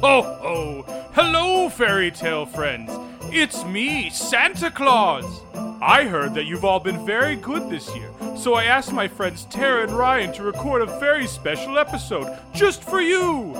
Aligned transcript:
ho, 0.00 0.22
ho! 0.22 0.84
Hello, 1.14 1.68
fairy 1.68 2.10
tale 2.10 2.46
friends! 2.46 2.90
It's 3.32 3.64
me, 3.64 4.10
Santa 4.10 4.70
Claus! 4.70 5.40
I 5.80 6.04
heard 6.04 6.34
that 6.34 6.44
you've 6.44 6.64
all 6.64 6.80
been 6.80 7.04
very 7.04 7.36
good 7.36 7.68
this 7.68 7.94
year, 7.94 8.10
so 8.36 8.54
I 8.54 8.64
asked 8.64 8.92
my 8.92 9.08
friends 9.08 9.44
Tara 9.46 9.82
and 9.82 9.92
Ryan 9.92 10.32
to 10.34 10.42
record 10.42 10.82
a 10.82 10.98
very 10.98 11.26
special 11.26 11.78
episode 11.78 12.38
just 12.54 12.82
for 12.82 13.00
you! 13.00 13.54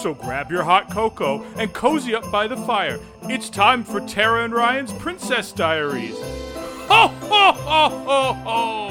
So 0.00 0.14
grab 0.14 0.50
your 0.50 0.62
hot 0.62 0.90
cocoa 0.90 1.44
and 1.56 1.72
cozy 1.72 2.14
up 2.14 2.30
by 2.32 2.46
the 2.46 2.56
fire. 2.56 2.98
It's 3.24 3.50
time 3.50 3.84
for 3.84 4.00
Tara 4.00 4.44
and 4.44 4.54
Ryan's 4.54 4.92
Princess 4.94 5.52
Diaries. 5.52 6.16
Ho, 6.88 7.08
ho, 7.08 7.52
ho, 7.52 7.88
ho, 7.88 8.32
ho! 8.32 8.81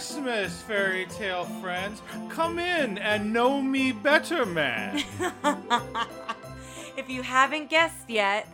Merry 0.00 0.06
Christmas, 0.06 0.62
fairy 0.62 1.06
tale 1.06 1.44
friends. 1.60 2.00
Come 2.30 2.58
in 2.58 2.96
and 2.96 3.34
know 3.34 3.60
me 3.60 3.92
better, 3.92 4.46
man. 4.46 4.96
if 6.96 7.10
you 7.10 7.20
haven't 7.20 7.68
guessed 7.68 8.08
yet, 8.08 8.48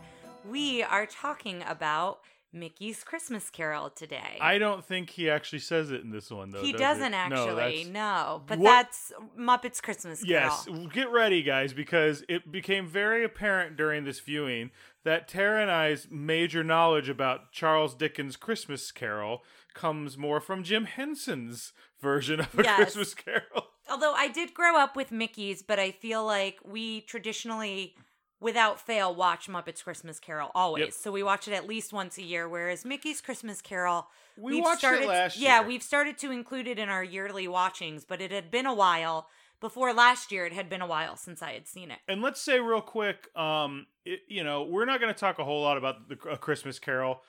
we 0.49 0.83
are 0.83 1.05
talking 1.05 1.63
about 1.65 2.19
Mickey's 2.59 3.03
Christmas 3.03 3.49
Carol 3.49 3.89
today. 3.89 4.37
I 4.41 4.57
don't 4.57 4.83
think 4.83 5.09
he 5.11 5.29
actually 5.29 5.59
says 5.59 5.91
it 5.91 6.01
in 6.01 6.11
this 6.11 6.29
one, 6.31 6.49
though. 6.51 6.61
he 6.61 6.71
does 6.71 6.97
doesn't 6.97 7.13
it? 7.13 7.17
actually, 7.17 7.83
No, 7.85 7.91
no, 7.91 8.41
but 8.47 8.59
What- 8.59 8.69
that's 8.71 9.11
Muppets 9.37 9.81
Christmas 9.81 10.23
Carol. 10.23 10.55
Yes, 10.67 10.67
get 10.93 11.09
ready, 11.11 11.43
guys, 11.43 11.73
because 11.73 12.23
it 12.29 12.51
became 12.51 12.87
very 12.87 13.23
apparent 13.23 13.77
during 13.77 14.03
this 14.03 14.19
viewing 14.19 14.71
that 15.03 15.27
Tara 15.27 15.61
and 15.61 15.71
I's 15.71 16.07
major 16.11 16.63
knowledge 16.63 17.09
about 17.09 17.51
Charles 17.51 17.95
Dickens' 17.95 18.35
Christmas 18.35 18.91
Carol 18.91 19.43
comes 19.73 20.17
more 20.17 20.41
from 20.41 20.63
Jim 20.63 20.85
Henson's 20.85 21.71
version 22.01 22.39
of 22.39 22.57
A 22.59 22.63
Yes. 22.63 22.75
Christmas 22.75 23.13
Carol. 23.13 23.67
Although 23.89 24.13
I 24.13 24.27
did 24.27 24.53
grow 24.53 24.77
up 24.77 24.97
with 24.97 25.11
Mickey's, 25.11 25.61
but 25.63 25.79
I 25.79 25.91
feel 25.91 26.25
like 26.25 26.59
we 26.65 27.01
traditionally, 27.01 27.95
without 28.39 28.79
fail, 28.79 29.13
watch 29.13 29.47
Muppets 29.47 29.83
Christmas 29.83 30.19
Carol 30.19 30.51
always. 30.53 30.85
Yep. 30.85 30.93
So 30.93 31.11
we 31.11 31.23
watch 31.23 31.47
it 31.47 31.53
at 31.53 31.67
least 31.67 31.93
once 31.93 32.17
a 32.17 32.23
year. 32.23 32.47
Whereas 32.47 32.85
Mickey's 32.85 33.21
Christmas 33.21 33.61
Carol, 33.61 34.07
We 34.37 34.55
we've 34.55 34.63
watched 34.63 34.83
it 34.83 34.87
started, 34.87 35.07
last 35.07 35.37
Yeah, 35.37 35.59
year. 35.59 35.67
we've 35.67 35.83
started 35.83 36.17
to 36.19 36.31
include 36.31 36.67
it 36.67 36.77
in 36.79 36.89
our 36.89 37.03
yearly 37.03 37.47
watchings, 37.47 38.05
but 38.05 38.21
it 38.21 38.31
had 38.31 38.51
been 38.51 38.65
a 38.65 38.73
while. 38.73 39.27
Before 39.59 39.91
last 39.91 40.31
year, 40.31 40.45
it 40.45 40.53
had 40.53 40.69
been 40.69 40.81
a 40.81 40.87
while 40.87 41.15
since 41.15 41.41
I 41.41 41.53
had 41.53 41.67
seen 41.67 41.89
it. 41.89 41.97
And 42.07 42.21
let's 42.21 42.39
say 42.39 42.59
real 42.59 42.79
quick, 42.81 43.35
um, 43.35 43.87
it, 44.05 44.19
you 44.27 44.43
know, 44.43 44.63
we're 44.63 44.85
not 44.85 44.99
going 44.99 45.11
to 45.11 45.19
talk 45.19 45.39
a 45.39 45.43
whole 45.43 45.63
lot 45.63 45.77
about 45.77 46.07
the 46.09 46.17
A 46.29 46.37
Christmas 46.37 46.77
Carol. 46.77 47.21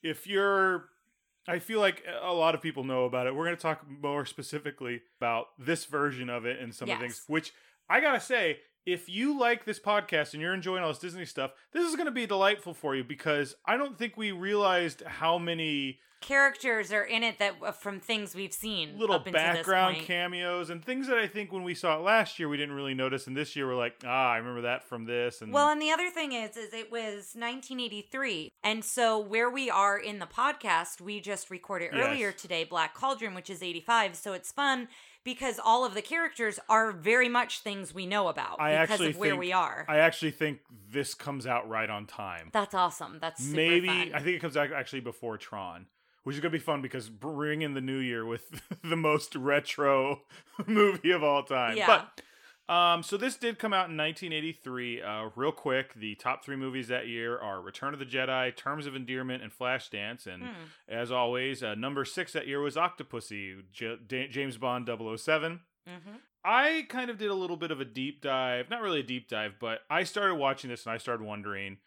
If 0.00 0.28
you're, 0.28 0.84
I 1.48 1.58
feel 1.58 1.80
like 1.80 2.04
a 2.22 2.32
lot 2.32 2.54
of 2.54 2.62
people 2.62 2.84
know 2.84 3.04
about 3.04 3.26
it. 3.26 3.34
We're 3.34 3.46
going 3.46 3.56
to 3.56 3.62
talk 3.62 3.84
more 3.88 4.24
specifically 4.24 5.02
about 5.18 5.46
this 5.58 5.86
version 5.86 6.30
of 6.30 6.46
it 6.46 6.60
and 6.60 6.72
some 6.72 6.88
of 6.88 6.98
the 7.00 7.02
things. 7.02 7.24
Which 7.26 7.52
I 7.90 8.00
gotta 8.00 8.20
say, 8.20 8.58
if 8.86 9.08
you 9.08 9.38
like 9.38 9.64
this 9.64 9.78
podcast 9.78 10.32
and 10.32 10.42
you're 10.42 10.54
enjoying 10.54 10.82
all 10.82 10.88
this 10.88 10.98
Disney 10.98 11.24
stuff, 11.24 11.52
this 11.72 11.88
is 11.88 11.94
going 11.96 12.06
to 12.06 12.12
be 12.12 12.26
delightful 12.26 12.74
for 12.74 12.94
you 12.96 13.04
because 13.04 13.54
I 13.64 13.76
don't 13.76 13.96
think 13.98 14.16
we 14.16 14.32
realized 14.32 15.02
how 15.02 15.38
many 15.38 16.00
Characters 16.22 16.92
are 16.92 17.02
in 17.02 17.24
it 17.24 17.40
that 17.40 17.54
uh, 17.60 17.72
from 17.72 17.98
things 17.98 18.32
we've 18.32 18.52
seen. 18.52 18.96
little 18.96 19.16
up 19.16 19.26
until 19.26 19.42
this 19.42 19.56
background 19.56 19.96
cameos 19.96 20.70
and 20.70 20.82
things 20.82 21.08
that 21.08 21.18
I 21.18 21.26
think 21.26 21.52
when 21.52 21.64
we 21.64 21.74
saw 21.74 21.96
it 21.96 22.02
last 22.02 22.38
year 22.38 22.48
we 22.48 22.56
didn't 22.56 22.76
really 22.76 22.94
notice, 22.94 23.26
and 23.26 23.36
this 23.36 23.56
year 23.56 23.66
we're 23.66 23.74
like, 23.74 23.96
ah, 24.06 24.30
I 24.30 24.36
remember 24.36 24.62
that 24.62 24.84
from 24.84 25.04
this. 25.04 25.42
And 25.42 25.52
Well, 25.52 25.68
and 25.68 25.82
the 25.82 25.90
other 25.90 26.10
thing 26.10 26.32
is, 26.32 26.56
is 26.56 26.72
it 26.72 26.92
was 26.92 27.34
1983, 27.34 28.52
and 28.62 28.84
so 28.84 29.18
where 29.18 29.50
we 29.50 29.68
are 29.68 29.98
in 29.98 30.20
the 30.20 30.26
podcast, 30.26 31.00
we 31.00 31.20
just 31.20 31.50
recorded 31.50 31.90
Yes. 31.92 32.06
earlier 32.06 32.30
today, 32.30 32.62
Black 32.62 32.94
Cauldron, 32.94 33.34
which 33.34 33.50
is 33.50 33.60
85. 33.60 34.14
So 34.14 34.32
it's 34.32 34.52
fun 34.52 34.86
because 35.24 35.60
all 35.62 35.84
of 35.84 35.94
the 35.94 36.02
characters 36.02 36.58
are 36.68 36.92
very 36.92 37.28
much 37.28 37.60
things 37.60 37.94
we 37.94 38.06
know 38.06 38.28
about 38.28 38.60
I 38.60 38.80
because 38.82 39.00
of 39.00 39.16
where 39.16 39.30
think- 39.30 39.40
we 39.40 39.52
are. 39.52 39.84
I 39.88 39.98
actually 39.98 40.32
think 40.32 40.60
this 40.90 41.14
comes 41.14 41.46
out 41.46 41.68
right 41.68 41.88
on 41.88 42.06
time. 42.06 42.50
That's 42.52 42.74
awesome. 42.74 43.18
That's 43.20 43.42
super 43.42 43.56
Maybe 43.56 43.86
fun. 43.88 44.10
I 44.14 44.18
think 44.20 44.36
it 44.36 44.40
comes 44.40 44.56
out 44.56 44.72
actually 44.72 45.00
before 45.00 45.38
Tron, 45.38 45.86
which 46.24 46.34
is 46.36 46.40
gonna 46.40 46.50
be 46.52 46.58
fun 46.58 46.82
because 46.82 47.08
bring 47.08 47.62
in 47.62 47.74
the 47.74 47.80
new 47.80 47.98
year 47.98 48.24
with 48.24 48.60
the 48.84 48.96
most 48.96 49.34
retro 49.36 50.22
movie 50.66 51.10
of 51.12 51.22
all 51.22 51.42
time. 51.44 51.76
Yeah. 51.76 51.86
But 51.86 52.20
um, 52.68 53.02
so 53.02 53.16
this 53.16 53.36
did 53.36 53.58
come 53.58 53.72
out 53.72 53.90
in 53.90 53.96
1983. 53.96 55.02
Uh, 55.02 55.28
real 55.36 55.52
quick, 55.52 55.94
the 55.94 56.14
top 56.14 56.44
three 56.44 56.56
movies 56.56 56.88
that 56.88 57.06
year 57.08 57.38
are 57.38 57.60
Return 57.60 57.92
of 57.92 57.98
the 58.00 58.06
Jedi, 58.06 58.54
Terms 58.56 58.86
of 58.86 58.94
Endearment, 58.96 59.42
and 59.42 59.52
Flashdance. 59.52 60.26
And 60.26 60.42
Hmm. 60.44 60.52
as 60.88 61.10
always, 61.12 61.62
uh, 61.62 61.74
number 61.74 62.04
six 62.04 62.32
that 62.32 62.46
year 62.46 62.60
was 62.60 62.76
Octopussy, 62.76 63.62
J- 63.72 63.98
Da- 64.06 64.28
James 64.28 64.56
Bond 64.58 64.86
007. 64.86 65.60
Mhm. 65.88 66.20
I 66.44 66.86
kind 66.88 67.10
of 67.10 67.18
did 67.18 67.30
a 67.30 67.34
little 67.34 67.56
bit 67.56 67.70
of 67.70 67.80
a 67.80 67.84
deep 67.84 68.20
dive, 68.20 68.68
not 68.70 68.82
really 68.82 69.00
a 69.00 69.04
deep 69.04 69.28
dive, 69.28 69.54
but 69.60 69.82
I 69.90 70.02
started 70.04 70.36
watching 70.36 70.70
this 70.70 70.86
and 70.86 70.92
I 70.92 70.96
started 70.98 71.24
wondering 71.24 71.78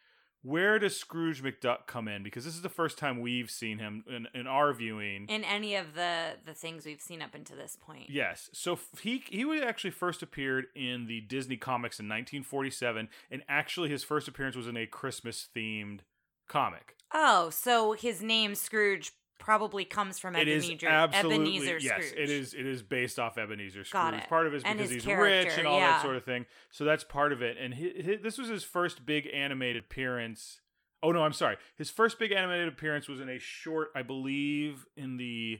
where 0.45 0.77
does 0.77 0.95
Scrooge 0.95 1.41
McDuck 1.41 1.87
come 1.87 2.07
in? 2.07 2.21
Because 2.21 2.45
this 2.45 2.53
is 2.53 2.61
the 2.61 2.69
first 2.69 2.99
time 2.99 3.19
we've 3.19 3.49
seen 3.49 3.79
him 3.79 4.03
in, 4.07 4.27
in 4.39 4.45
our 4.45 4.73
viewing. 4.73 5.25
In 5.27 5.43
any 5.43 5.75
of 5.75 5.95
the 5.95 6.33
the 6.45 6.53
things 6.53 6.85
we've 6.85 7.01
seen 7.01 7.21
up 7.21 7.33
until 7.33 7.57
this 7.57 7.75
point. 7.75 8.09
Yes, 8.09 8.49
so 8.53 8.73
f- 8.73 8.99
he 9.01 9.23
he 9.27 9.43
actually 9.61 9.89
first 9.89 10.21
appeared 10.21 10.67
in 10.75 11.07
the 11.07 11.21
Disney 11.21 11.57
comics 11.57 11.99
in 11.99 12.05
1947, 12.05 13.09
and 13.31 13.41
actually 13.49 13.89
his 13.89 14.03
first 14.03 14.27
appearance 14.27 14.55
was 14.55 14.67
in 14.67 14.77
a 14.77 14.85
Christmas 14.85 15.47
themed 15.55 16.01
comic. 16.47 16.95
Oh, 17.11 17.49
so 17.49 17.93
his 17.93 18.21
name 18.21 18.53
Scrooge 18.53 19.13
probably 19.37 19.85
comes 19.85 20.19
from 20.19 20.35
It 20.35 20.47
is 20.47 20.65
Ebenezer, 20.65 20.87
absolutely 20.87 21.57
Ebenezer 21.57 21.77
yes. 21.79 22.11
It 22.15 22.29
is 22.29 22.53
it 22.53 22.65
is 22.65 22.81
based 22.83 23.19
off 23.19 23.37
Ebenezer 23.37 23.83
Scrooge. 23.83 24.27
Part 24.27 24.47
of 24.47 24.53
it 24.53 24.57
is 24.57 24.63
And 24.63 24.77
because 24.77 24.91
his 24.91 25.03
he's 25.03 25.15
rich 25.15 25.51
and 25.57 25.67
all 25.67 25.77
yeah. 25.77 25.91
that 25.91 26.01
sort 26.01 26.15
of 26.15 26.23
thing. 26.23 26.45
So 26.71 26.85
that's 26.85 27.03
part 27.03 27.33
of 27.33 27.41
it. 27.41 27.57
And 27.59 27.73
hi 27.73 27.91
hi- 28.03 28.19
this 28.21 28.37
was 28.37 28.49
his 28.49 28.63
first 28.63 29.05
big 29.05 29.27
animated 29.33 29.83
appearance. 29.83 30.61
Oh 31.03 31.11
no, 31.11 31.23
I'm 31.23 31.33
sorry. 31.33 31.57
His 31.75 31.89
first 31.89 32.17
big 32.17 32.31
animated 32.31 32.67
appearance 32.67 33.07
was 33.07 33.19
in 33.19 33.29
a 33.29 33.39
short, 33.39 33.89
I 33.95 34.01
believe, 34.01 34.85
in 34.95 35.17
the 35.17 35.59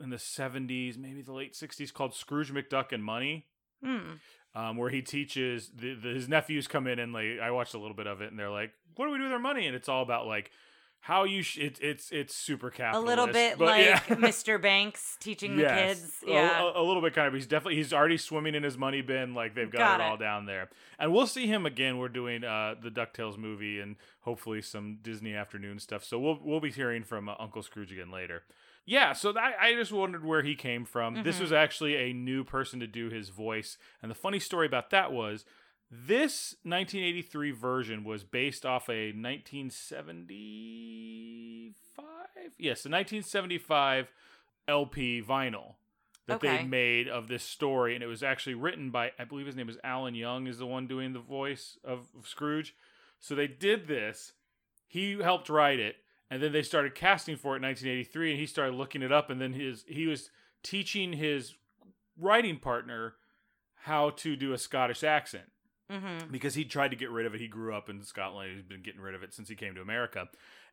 in 0.00 0.10
the 0.10 0.16
70s, 0.16 0.98
maybe 0.98 1.22
the 1.22 1.32
late 1.32 1.54
60s, 1.54 1.92
called 1.92 2.12
Scrooge 2.14 2.52
McDuck 2.52 2.92
and 2.92 3.02
Money. 3.04 3.46
Hmm. 3.82 4.14
Um, 4.54 4.76
where 4.76 4.90
he 4.90 5.02
teaches 5.02 5.70
the, 5.72 5.94
the, 5.94 6.08
his 6.08 6.28
nephews 6.28 6.66
come 6.66 6.88
in 6.88 6.98
and 6.98 7.12
like 7.12 7.38
I 7.40 7.50
watched 7.52 7.74
a 7.74 7.78
little 7.78 7.94
bit 7.94 8.08
of 8.08 8.22
it 8.22 8.30
and 8.30 8.38
they're 8.38 8.50
like, 8.50 8.72
"What 8.96 9.06
do 9.06 9.12
we 9.12 9.18
do 9.18 9.24
with 9.24 9.32
our 9.32 9.38
money?" 9.38 9.66
And 9.66 9.76
it's 9.76 9.88
all 9.88 10.02
about 10.02 10.26
like 10.26 10.50
how 11.00 11.24
you 11.24 11.42
sh- 11.42 11.58
it, 11.58 11.78
it's 11.80 12.10
it's 12.10 12.34
super 12.34 12.70
capitalist. 12.70 13.04
A 13.04 13.08
little 13.08 13.26
bit 13.32 13.58
like 13.58 13.84
yeah. 13.84 14.00
Mr. 14.16 14.60
Banks 14.60 15.16
teaching 15.20 15.56
the 15.56 15.64
kids. 15.64 16.16
Yeah. 16.26 16.62
a, 16.74 16.80
a 16.80 16.82
little 16.82 17.00
bit 17.00 17.14
kind 17.14 17.28
of. 17.28 17.34
He's 17.34 17.46
definitely 17.46 17.76
he's 17.76 17.92
already 17.92 18.16
swimming 18.18 18.54
in 18.54 18.62
his 18.62 18.76
money 18.76 19.00
bin. 19.00 19.34
Like 19.34 19.54
they've 19.54 19.70
got, 19.70 19.78
Got 19.78 20.00
it, 20.00 20.04
it. 20.04 20.06
all 20.06 20.16
down 20.16 20.46
there, 20.46 20.68
and 20.98 21.12
we'll 21.12 21.26
see 21.26 21.46
him 21.46 21.64
again. 21.66 21.98
We're 21.98 22.08
doing 22.08 22.44
uh, 22.44 22.74
the 22.82 22.90
Ducktales 22.90 23.38
movie 23.38 23.80
and 23.80 23.96
hopefully 24.22 24.60
some 24.60 24.98
Disney 25.02 25.34
afternoon 25.34 25.78
stuff. 25.78 26.04
So 26.04 26.18
we'll 26.18 26.38
we'll 26.42 26.60
be 26.60 26.70
hearing 26.70 27.04
from 27.04 27.28
uh, 27.28 27.34
Uncle 27.38 27.62
Scrooge 27.62 27.92
again 27.92 28.10
later. 28.10 28.42
Yeah, 28.84 29.12
so 29.12 29.32
that, 29.32 29.52
I 29.60 29.74
just 29.74 29.92
wondered 29.92 30.24
where 30.24 30.40
he 30.42 30.54
came 30.54 30.86
from. 30.86 31.22
This 31.22 31.36
Mhm. 31.36 31.40
was 31.42 31.52
actually 31.52 31.96
a 31.96 32.14
new 32.14 32.42
person 32.42 32.80
to 32.80 32.86
do 32.86 33.10
his 33.10 33.28
voice, 33.28 33.76
and 34.02 34.10
the 34.10 34.14
funny 34.14 34.38
story 34.40 34.66
about 34.66 34.90
that 34.90 35.12
was. 35.12 35.44
This 35.90 36.54
1983 36.64 37.50
version 37.52 38.04
was 38.04 38.22
based 38.22 38.66
off 38.66 38.90
a 38.90 39.10
1975, 39.12 41.74
yes, 42.58 42.84
a 42.84 42.90
1975 42.90 44.12
LP 44.68 45.22
vinyl 45.22 45.76
that 46.26 46.40
they 46.40 46.62
made 46.62 47.08
of 47.08 47.28
this 47.28 47.42
story, 47.42 47.94
and 47.94 48.04
it 48.04 48.06
was 48.06 48.22
actually 48.22 48.54
written 48.54 48.90
by 48.90 49.12
I 49.18 49.24
believe 49.24 49.46
his 49.46 49.56
name 49.56 49.70
is 49.70 49.78
Alan 49.82 50.14
Young, 50.14 50.46
is 50.46 50.58
the 50.58 50.66
one 50.66 50.86
doing 50.86 51.14
the 51.14 51.20
voice 51.20 51.78
of, 51.82 52.08
of 52.18 52.28
Scrooge. 52.28 52.76
So 53.18 53.34
they 53.34 53.46
did 53.46 53.88
this. 53.88 54.34
He 54.86 55.12
helped 55.22 55.48
write 55.48 55.80
it, 55.80 55.96
and 56.30 56.42
then 56.42 56.52
they 56.52 56.62
started 56.62 56.94
casting 56.94 57.36
for 57.36 57.54
it 57.54 57.60
in 57.60 57.62
1983, 57.62 58.32
and 58.32 58.40
he 58.40 58.44
started 58.44 58.74
looking 58.74 59.00
it 59.00 59.10
up, 59.10 59.30
and 59.30 59.40
then 59.40 59.54
his 59.54 59.86
he 59.88 60.06
was 60.06 60.28
teaching 60.62 61.14
his 61.14 61.54
writing 62.20 62.58
partner 62.58 63.14
how 63.84 64.10
to 64.10 64.36
do 64.36 64.52
a 64.52 64.58
Scottish 64.58 65.02
accent 65.02 65.50
mm-hmm. 65.90 66.30
because 66.30 66.54
he 66.54 66.64
tried 66.64 66.90
to 66.90 66.96
get 66.96 67.10
rid 67.10 67.26
of 67.26 67.34
it. 67.34 67.40
He 67.40 67.48
grew 67.48 67.74
up 67.74 67.88
in 67.88 68.02
Scotland. 68.02 68.52
He's 68.54 68.62
been 68.62 68.82
getting 68.82 69.00
rid 69.00 69.14
of 69.14 69.22
it 69.22 69.34
since 69.34 69.48
he 69.48 69.54
came 69.54 69.74
to 69.74 69.80
America. 69.80 70.28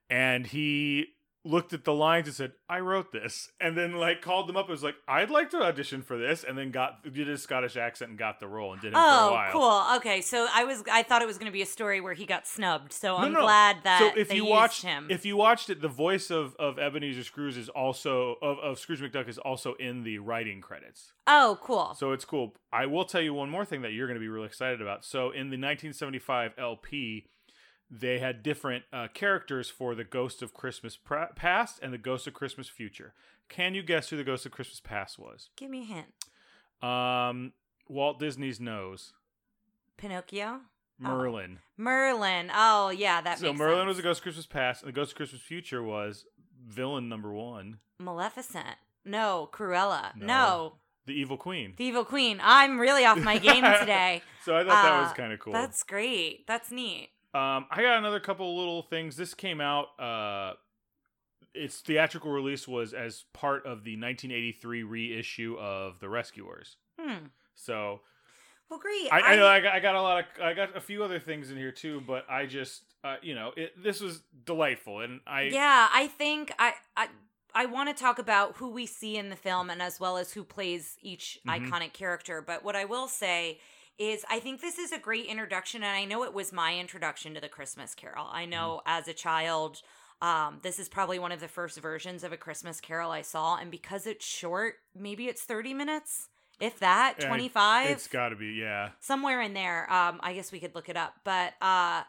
And 0.10 0.46
he 0.46 1.08
looked 1.48 1.74
at 1.74 1.84
the 1.84 1.94
lines 1.94 2.28
and 2.28 2.36
said, 2.36 2.54
I 2.68 2.80
wrote 2.80 3.12
this. 3.12 3.52
And 3.62 3.78
then 3.78 3.94
like 3.94 4.22
called 4.22 4.50
them 4.50 4.58
up 4.58 4.66
and 4.66 4.72
was 4.72 4.82
like, 4.84 4.96
I'd 5.08 5.30
like 5.30 5.52
to 5.52 5.62
audition 5.62 6.02
for 6.02 6.18
this. 6.18 6.44
And 6.44 6.58
then 6.58 6.72
got 6.72 7.04
did 7.14 7.28
his 7.28 7.44
Scottish 7.44 7.78
accent 7.78 8.10
and 8.10 8.18
got 8.20 8.40
the 8.40 8.48
role 8.48 8.74
and 8.74 8.82
did 8.82 8.90
it 8.90 8.96
for 8.96 9.00
a 9.00 9.04
Oh, 9.04 9.32
while. 9.32 9.52
cool. 9.52 9.98
Okay, 9.98 10.22
so 10.22 10.48
I 10.52 10.64
was 10.64 10.84
I 10.92 11.04
thought 11.04 11.22
it 11.22 11.28
was 11.28 11.38
going 11.38 11.46
to 11.46 11.54
be 11.54 11.62
a 11.62 11.66
story 11.68 12.02
where 12.02 12.16
he 12.16 12.26
got 12.26 12.48
snubbed. 12.48 12.92
So 12.92 13.16
I'm 13.16 13.32
no. 13.32 13.42
glad 13.42 13.78
that 13.84 14.00
so 14.00 14.20
if 14.20 14.30
they 14.30 14.36
you 14.38 14.42
used 14.44 14.50
watched 14.52 14.82
him. 14.84 15.08
if 15.12 15.24
you 15.24 15.38
watched 15.38 15.70
it, 15.70 15.82
the 15.82 15.88
voice 15.88 16.32
of, 16.32 16.56
of 16.58 16.80
Ebenezer 16.80 17.24
Scrooge 17.24 17.58
is 17.58 17.70
also 17.70 18.36
of, 18.42 18.58
of 18.60 18.80
Scrooge 18.80 19.02
McDuck 19.02 19.30
is 19.30 19.38
also 19.38 19.76
in 19.76 20.04
the 20.04 20.18
writing 20.18 20.62
credits. 20.62 21.14
oh, 21.28 21.60
cool. 21.62 21.94
So 21.96 22.12
it's 22.12 22.26
cool. 22.26 22.56
I 22.74 22.88
will 22.88 23.06
tell 23.06 23.22
you 23.22 23.34
one 23.36 23.50
more 23.52 23.66
thing 23.66 23.84
that 23.84 23.94
you're 23.94 24.08
going 24.08 24.16
to 24.16 24.20
be 24.20 24.28
really 24.28 24.48
excited 24.48 24.82
about. 24.82 25.06
So 25.06 25.28
in 25.30 25.50
the 25.52 25.58
1975 25.58 26.54
LP, 26.58 27.28
they 28.00 28.20
had 28.20 28.44
different 28.44 28.84
uh, 28.92 29.08
characters 29.14 29.70
for 29.70 29.96
the 29.96 30.04
Ghost 30.04 30.42
of 30.42 30.54
Christmas 30.54 30.98
pra- 30.98 31.32
Past 31.36 31.80
and 31.82 31.94
the 31.94 31.98
Ghost 31.98 32.28
of 32.28 32.34
Christmas 32.34 32.68
Future. 32.68 33.14
Can 33.50 33.74
you 33.76 33.84
guess 33.84 34.10
who 34.10 34.18
the 34.18 34.24
Ghost 34.24 34.46
of 34.46 34.52
Christmas 34.52 34.80
Past 34.80 35.18
was? 35.20 35.50
Give 35.56 35.70
me 35.70 35.82
a 35.82 35.86
hint. 35.86 36.08
Um, 36.82 37.54
Walt 37.88 38.20
Disney's 38.20 38.60
nose. 38.60 39.14
Pinocchio. 39.98 40.62
Merlin. 41.00 41.60
Merlin. 41.78 42.50
Oh 42.54 42.90
yeah, 42.90 43.22
that. 43.22 43.40
so 43.40 43.54
Merlin 43.54 43.80
sense. 43.80 43.88
was 43.88 43.98
the 43.98 44.04
Ghost 44.04 44.20
of 44.20 44.24
Christmas 44.24 44.46
Past, 44.46 44.82
and 44.84 44.88
the 44.90 44.96
Ghost 44.96 45.12
of 45.12 45.18
Christmas 45.18 45.42
Future 45.42 45.84
was 45.84 46.26
villain 46.66 47.10
number 47.10 47.34
one, 47.34 47.80
Maleficent. 48.00 48.78
No, 49.04 49.50
Cruella. 49.52 50.16
No. 50.16 50.26
No. 50.26 50.74
the 51.06 51.14
evil 51.14 51.38
queen. 51.38 51.74
the 51.78 51.84
Evil 51.86 52.06
Queen. 52.06 52.40
I'm 52.42 52.80
really 52.80 53.06
off 53.06 53.18
my 53.20 53.38
game 53.38 53.64
today. 53.80 54.24
So 54.44 54.56
I 54.56 54.64
thought 54.64 54.84
that 54.84 55.02
was 55.02 55.12
Uh, 55.12 55.16
kind 55.16 55.34
of 55.34 55.40
cool. 55.40 55.54
That's 55.54 55.84
great. 55.84 56.48
That's 56.48 56.72
neat. 56.72 57.10
Um, 57.36 57.66
I 57.70 57.82
got 57.82 57.98
another 57.98 58.20
couple 58.20 58.58
little 58.58 58.82
things. 58.84 59.18
This 59.18 59.34
came 59.34 59.60
out. 59.60 59.88
Uh, 60.00 60.54
its 61.54 61.80
theatrical 61.80 62.32
release 62.32 62.68
was 62.68 62.94
as 62.94 63.26
part 63.34 63.66
of 63.66 63.84
the 63.84 63.94
1983 64.00 64.84
reissue 64.84 65.58
of 65.60 66.00
The 66.00 66.10
Rescuers. 66.10 66.78
Hmm. 67.00 67.26
So 67.56 68.02
Well, 68.70 68.80
great. 68.80 69.08
I, 69.12 69.20
I 69.22 69.36
know 69.36 69.48
I 69.48 69.60
got, 69.62 69.74
I 69.76 69.80
got 69.80 69.96
a 69.96 70.02
lot 70.02 70.20
of 70.20 70.26
I 70.44 70.54
got 70.54 70.76
a 70.76 70.82
few 70.82 71.04
other 71.04 71.20
things 71.20 71.52
in 71.52 71.58
here 71.58 71.72
too, 71.72 72.02
but 72.08 72.26
I 72.30 72.46
just 72.46 72.84
uh, 73.04 73.18
you 73.22 73.36
know 73.36 73.52
it, 73.56 73.72
this 73.82 74.02
was 74.02 74.22
delightful, 74.46 75.02
and 75.02 75.20
I 75.28 75.44
yeah, 75.44 75.88
I 75.94 76.08
think 76.08 76.52
I 76.60 76.74
I 76.98 77.08
I 77.54 77.66
want 77.68 77.88
to 77.96 78.02
talk 78.02 78.20
about 78.20 78.58
who 78.58 78.70
we 78.70 78.86
see 78.86 79.18
in 79.18 79.30
the 79.30 79.36
film 79.38 79.70
and 79.70 79.82
as 79.82 80.00
well 80.00 80.18
as 80.18 80.34
who 80.34 80.44
plays 80.44 80.98
each 81.02 81.40
Mhm. 81.48 81.70
iconic 81.70 81.94
character. 81.94 82.42
But 82.42 82.64
what 82.66 82.76
I 82.76 82.84
will 82.86 83.08
say 83.08 83.60
is 83.98 84.26
I 84.30 84.40
think 84.40 84.62
this 84.62 84.78
is 84.78 84.92
a 84.92 85.00
great 85.00 85.26
introduction 85.26 85.84
and 85.84 85.92
I 85.96 86.06
know 86.06 86.24
it 86.24 86.34
was 86.34 86.52
my 86.52 86.78
introduction 86.78 87.34
to 87.36 87.42
the 87.42 87.50
Christmas 87.50 87.96
Carol. 87.96 88.28
I 88.32 88.46
know 88.46 88.82
Mm-hmm. 88.86 89.00
as 89.00 89.08
a 89.08 89.14
child 89.14 89.82
um, 90.22 90.60
this 90.62 90.80
is 90.80 90.88
probably 90.88 91.20
one 91.20 91.32
of 91.34 91.42
the 91.42 91.48
first 91.48 91.80
versions 91.80 92.24
of 92.24 92.32
a 92.32 92.38
Christmas 92.38 92.80
Carol 92.80 93.12
I 93.12 93.22
saw, 93.22 93.58
and 93.58 93.70
because 93.70 94.08
it's 94.08 94.26
short, 94.26 94.76
maybe 94.98 95.28
it's 95.28 95.42
30 95.44 95.74
minutes, 95.74 96.30
if 96.60 96.80
that, 96.80 97.20
25 97.20 97.90
it's 97.90 98.08
got 98.08 98.30
to 98.30 98.36
be 98.38 98.54
yeah. 98.60 98.92
somewhere 99.02 99.42
in 99.42 99.54
there 99.54 99.92
um 99.92 100.20
i 100.24 100.34
guess 100.34 100.52
we 100.54 100.60
could 100.60 100.74
look 100.74 100.88
it 100.88 100.96
up 100.96 101.16
but 101.26 101.54
uh 101.62 102.02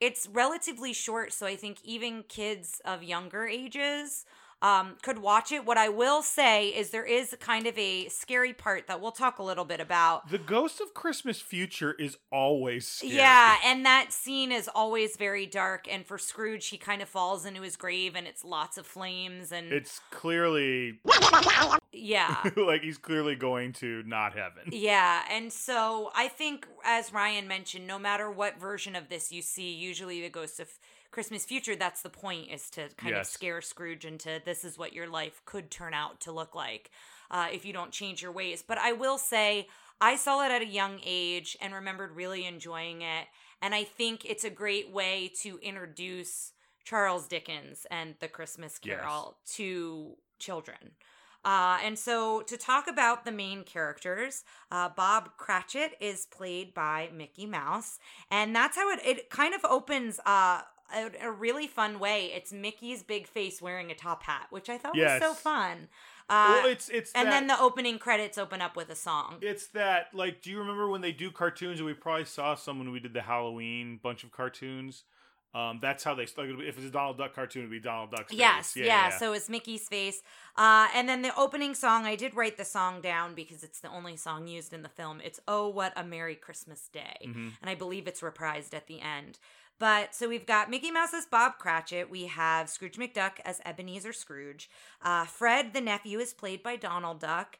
it's 0.00 0.26
relatively 0.32 0.94
short 0.94 1.32
so 1.34 1.46
i 1.46 1.54
think 1.54 1.78
even 1.84 2.22
kids 2.28 2.80
of 2.86 3.02
younger 3.02 3.46
ages 3.46 4.24
um 4.62 4.96
could 5.02 5.18
watch 5.18 5.52
it 5.52 5.64
what 5.64 5.78
i 5.78 5.88
will 5.88 6.22
say 6.22 6.68
is 6.68 6.90
there 6.90 7.04
is 7.04 7.34
kind 7.40 7.66
of 7.66 7.76
a 7.78 8.08
scary 8.08 8.52
part 8.52 8.86
that 8.86 9.00
we'll 9.00 9.12
talk 9.12 9.38
a 9.38 9.42
little 9.42 9.64
bit 9.64 9.80
about 9.80 10.28
The 10.28 10.38
Ghost 10.38 10.80
of 10.80 10.92
Christmas 10.94 11.40
Future 11.40 11.94
is 11.98 12.16
always 12.30 12.86
scary. 12.86 13.14
yeah 13.14 13.56
and 13.64 13.84
that 13.86 14.12
scene 14.12 14.52
is 14.52 14.68
always 14.74 15.16
very 15.16 15.46
dark 15.46 15.86
and 15.90 16.04
for 16.04 16.18
scrooge 16.18 16.66
he 16.68 16.78
kind 16.78 17.00
of 17.02 17.08
falls 17.08 17.44
into 17.46 17.62
his 17.62 17.76
grave 17.76 18.14
and 18.16 18.26
it's 18.26 18.44
lots 18.44 18.76
of 18.78 18.86
flames 18.86 19.52
and 19.52 19.72
it's 19.72 20.00
clearly 20.10 21.00
yeah 21.92 22.42
like 22.56 22.82
he's 22.82 22.98
clearly 22.98 23.34
going 23.34 23.72
to 23.72 24.02
not 24.06 24.32
heaven. 24.34 24.64
Yeah, 24.72 25.22
and 25.30 25.52
so 25.52 26.10
I 26.14 26.28
think, 26.28 26.66
as 26.84 27.12
Ryan 27.12 27.48
mentioned, 27.48 27.86
no 27.86 27.98
matter 27.98 28.30
what 28.30 28.58
version 28.60 28.94
of 28.96 29.08
this 29.08 29.32
you 29.32 29.42
see, 29.42 29.72
usually 29.72 30.20
the 30.20 30.28
Ghost 30.28 30.60
of 30.60 30.68
Christmas 31.10 31.44
Future, 31.44 31.76
that's 31.76 32.02
the 32.02 32.10
point, 32.10 32.50
is 32.50 32.70
to 32.70 32.88
kind 32.96 33.16
of 33.16 33.26
scare 33.26 33.60
Scrooge 33.60 34.04
into 34.04 34.40
this 34.44 34.64
is 34.64 34.78
what 34.78 34.92
your 34.92 35.08
life 35.08 35.42
could 35.44 35.70
turn 35.70 35.94
out 35.94 36.20
to 36.22 36.32
look 36.32 36.54
like 36.54 36.90
uh, 37.30 37.48
if 37.52 37.64
you 37.64 37.72
don't 37.72 37.92
change 37.92 38.22
your 38.22 38.32
ways. 38.32 38.62
But 38.66 38.78
I 38.78 38.92
will 38.92 39.18
say, 39.18 39.68
I 40.00 40.16
saw 40.16 40.44
it 40.44 40.50
at 40.50 40.62
a 40.62 40.66
young 40.66 41.00
age 41.04 41.56
and 41.60 41.74
remembered 41.74 42.16
really 42.16 42.46
enjoying 42.46 43.02
it. 43.02 43.26
And 43.60 43.74
I 43.74 43.84
think 43.84 44.24
it's 44.24 44.44
a 44.44 44.50
great 44.50 44.90
way 44.90 45.30
to 45.42 45.58
introduce 45.62 46.52
Charles 46.84 47.28
Dickens 47.28 47.86
and 47.90 48.14
the 48.20 48.28
Christmas 48.28 48.80
Yes. 48.82 49.00
Carol 49.00 49.36
to 49.54 50.16
children. 50.38 50.92
Uh, 51.42 51.78
and 51.82 51.98
so, 51.98 52.42
to 52.42 52.58
talk 52.58 52.86
about 52.86 53.24
the 53.24 53.32
main 53.32 53.64
characters, 53.64 54.44
uh, 54.70 54.90
Bob 54.94 55.30
Cratchit 55.38 55.92
is 55.98 56.26
played 56.26 56.74
by 56.74 57.08
Mickey 57.16 57.46
Mouse, 57.46 57.98
and 58.30 58.54
that's 58.54 58.76
how 58.76 58.90
it 58.90 59.00
it 59.02 59.30
kind 59.30 59.54
of 59.54 59.64
opens 59.64 60.20
uh, 60.26 60.60
a, 60.94 61.28
a 61.28 61.30
really 61.30 61.66
fun 61.66 61.98
way. 61.98 62.26
It's 62.34 62.52
Mickey's 62.52 63.02
big 63.02 63.26
face 63.26 63.60
wearing 63.62 63.90
a 63.90 63.94
top 63.94 64.22
hat, 64.24 64.46
which 64.50 64.68
I 64.68 64.78
thought 64.78 64.96
was 64.96 65.20
so 65.20 65.34
fun. 65.34 65.88
Uh, 66.28 66.60
well, 66.62 66.66
it's 66.66 66.88
it's 66.88 67.10
and 67.12 67.26
that, 67.26 67.32
then 67.32 67.46
the 67.48 67.58
opening 67.60 67.98
credits 67.98 68.38
open 68.38 68.60
up 68.60 68.76
with 68.76 68.88
a 68.90 68.94
song. 68.94 69.38
it's 69.42 69.66
that 69.68 70.06
like 70.14 70.40
do 70.42 70.50
you 70.50 70.58
remember 70.60 70.88
when 70.88 71.00
they 71.00 71.10
do 71.12 71.30
cartoons 71.30 71.80
and 71.80 71.86
we 71.86 71.92
probably 71.94 72.24
saw 72.24 72.54
some 72.54 72.78
when 72.78 72.92
we 72.92 73.00
did 73.00 73.12
the 73.14 73.22
Halloween 73.22 73.98
bunch 74.02 74.22
of 74.22 74.30
cartoons? 74.30 75.02
Um, 75.52 75.80
that's 75.82 76.04
how 76.04 76.14
they 76.14 76.26
like 76.36 76.48
if 76.60 76.76
it's 76.76 76.86
a 76.86 76.90
Donald 76.90 77.18
Duck 77.18 77.34
cartoon, 77.34 77.62
it'd 77.62 77.72
be 77.72 77.80
Donald 77.80 78.12
Duck's 78.12 78.32
Yes, 78.32 78.74
face. 78.74 78.84
yeah, 78.86 79.10
So 79.10 79.32
it's 79.32 79.48
Mickey's 79.48 79.88
face. 79.88 80.22
Uh, 80.56 80.86
and 80.94 81.08
then 81.08 81.22
the 81.22 81.36
opening 81.36 81.74
song, 81.74 82.06
I 82.06 82.14
did 82.14 82.36
write 82.36 82.56
the 82.56 82.64
song 82.64 83.00
down 83.00 83.34
because 83.34 83.64
it's 83.64 83.80
the 83.80 83.88
only 83.90 84.16
song 84.16 84.46
used 84.46 84.72
in 84.72 84.82
the 84.82 84.88
film. 84.88 85.20
It's 85.24 85.40
Oh, 85.48 85.66
What 85.68 85.92
a 85.96 86.04
Merry 86.04 86.36
Christmas 86.36 86.88
Day. 86.92 87.16
Mhm. 87.24 87.54
And 87.60 87.68
I 87.68 87.74
believe 87.74 88.06
it's 88.06 88.20
reprised 88.20 88.74
at 88.74 88.86
the 88.86 89.00
end. 89.00 89.40
But 89.80 90.14
so 90.14 90.28
we've 90.28 90.46
got 90.46 90.70
Mickey 90.70 90.90
Mouse 90.92 91.14
as 91.14 91.26
Bob 91.26 91.54
Cratchit. 91.58 92.08
We 92.10 92.26
have 92.26 92.68
Scrooge 92.68 92.96
McDuck 92.98 93.40
as 93.44 93.60
Ebenezer 93.64 94.12
Scrooge. 94.12 94.70
Uh, 95.02 95.24
Fred, 95.24 95.72
the 95.72 95.80
nephew, 95.80 96.18
is 96.20 96.32
played 96.34 96.62
by 96.62 96.76
Donald 96.76 97.18
Duck. 97.20 97.58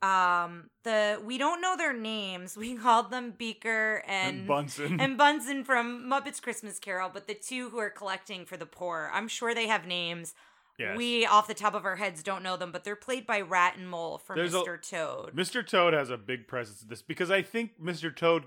Um, 0.00 0.70
the 0.84 1.20
we 1.24 1.38
don't 1.38 1.60
know 1.60 1.76
their 1.76 1.92
names. 1.92 2.56
We 2.56 2.76
called 2.76 3.10
them 3.10 3.34
Beaker 3.36 4.02
and, 4.06 4.38
and 4.38 4.46
Bunsen. 4.48 5.00
and 5.00 5.18
Bunsen 5.18 5.64
from 5.64 6.08
Muppets 6.08 6.40
Christmas 6.40 6.78
Carol, 6.78 7.10
but 7.12 7.26
the 7.26 7.34
two 7.34 7.68
who 7.70 7.78
are 7.78 7.90
collecting 7.90 8.44
for 8.46 8.56
the 8.56 8.64
poor, 8.66 9.10
I'm 9.12 9.28
sure 9.28 9.54
they 9.54 9.66
have 9.66 9.86
names. 9.86 10.34
yes. 10.78 10.96
We, 10.96 11.26
off 11.26 11.48
the 11.48 11.54
top 11.54 11.74
of 11.74 11.84
our 11.84 11.96
heads, 11.96 12.22
don't 12.22 12.44
know 12.44 12.56
them, 12.56 12.70
but 12.72 12.84
they're 12.84 12.94
played 12.96 13.26
by 13.26 13.40
Rat 13.40 13.76
and 13.76 13.90
Mole 13.90 14.18
from 14.18 14.36
There's 14.38 14.54
a- 14.54 14.58
Mr. 14.58 14.80
Toad. 14.80 15.34
Mr. 15.34 15.66
Toad 15.66 15.92
has 15.94 16.10
a 16.10 16.16
big 16.16 16.46
presence 16.46 16.80
in 16.82 16.88
this 16.88 17.02
because 17.02 17.30
I 17.30 17.42
think 17.42 17.72
Mr. 17.82 18.14
Toad 18.14 18.44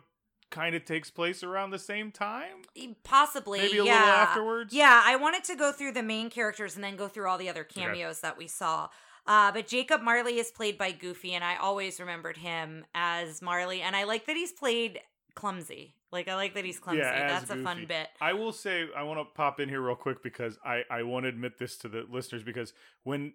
kind 0.51 0.75
of 0.75 0.85
takes 0.85 1.09
place 1.09 1.43
around 1.43 1.71
the 1.71 1.79
same 1.79 2.11
time. 2.11 2.63
Possibly, 3.03 3.59
Maybe 3.59 3.79
a 3.79 3.85
yeah. 3.85 3.93
little 3.99 4.09
afterwards. 4.09 4.73
Yeah, 4.73 5.01
I 5.03 5.15
wanted 5.15 5.43
to 5.45 5.55
go 5.55 5.71
through 5.71 5.93
the 5.93 6.03
main 6.03 6.29
characters 6.29 6.75
and 6.75 6.83
then 6.83 6.95
go 6.95 7.07
through 7.07 7.27
all 7.27 7.37
the 7.37 7.49
other 7.49 7.63
cameos 7.63 8.19
that 8.21 8.37
we 8.37 8.47
saw. 8.47 8.89
Uh, 9.25 9.51
but 9.51 9.67
Jacob 9.67 10.01
Marley 10.01 10.39
is 10.39 10.51
played 10.51 10.77
by 10.77 10.91
Goofy, 10.91 11.33
and 11.33 11.43
I 11.43 11.55
always 11.55 11.99
remembered 11.99 12.37
him 12.37 12.85
as 12.93 13.41
Marley. 13.41 13.81
And 13.81 13.95
I 13.95 14.03
like 14.03 14.25
that 14.25 14.35
he's 14.35 14.51
played 14.51 14.99
clumsy. 15.35 15.95
Like 16.11 16.27
I 16.27 16.35
like 16.35 16.55
that 16.55 16.65
he's 16.65 16.79
clumsy. 16.79 17.01
Yeah, 17.01 17.27
That's 17.27 17.49
a 17.49 17.55
fun 17.63 17.85
bit. 17.87 18.09
I 18.19 18.33
will 18.33 18.51
say 18.51 18.87
I 18.95 19.03
want 19.03 19.19
to 19.19 19.25
pop 19.33 19.59
in 19.59 19.69
here 19.69 19.81
real 19.81 19.95
quick 19.95 20.21
because 20.21 20.57
I 20.65 20.83
I 20.89 21.03
want 21.03 21.23
to 21.23 21.29
admit 21.29 21.57
this 21.57 21.77
to 21.77 21.87
the 21.87 22.05
listeners 22.09 22.43
because 22.43 22.73
when 23.03 23.33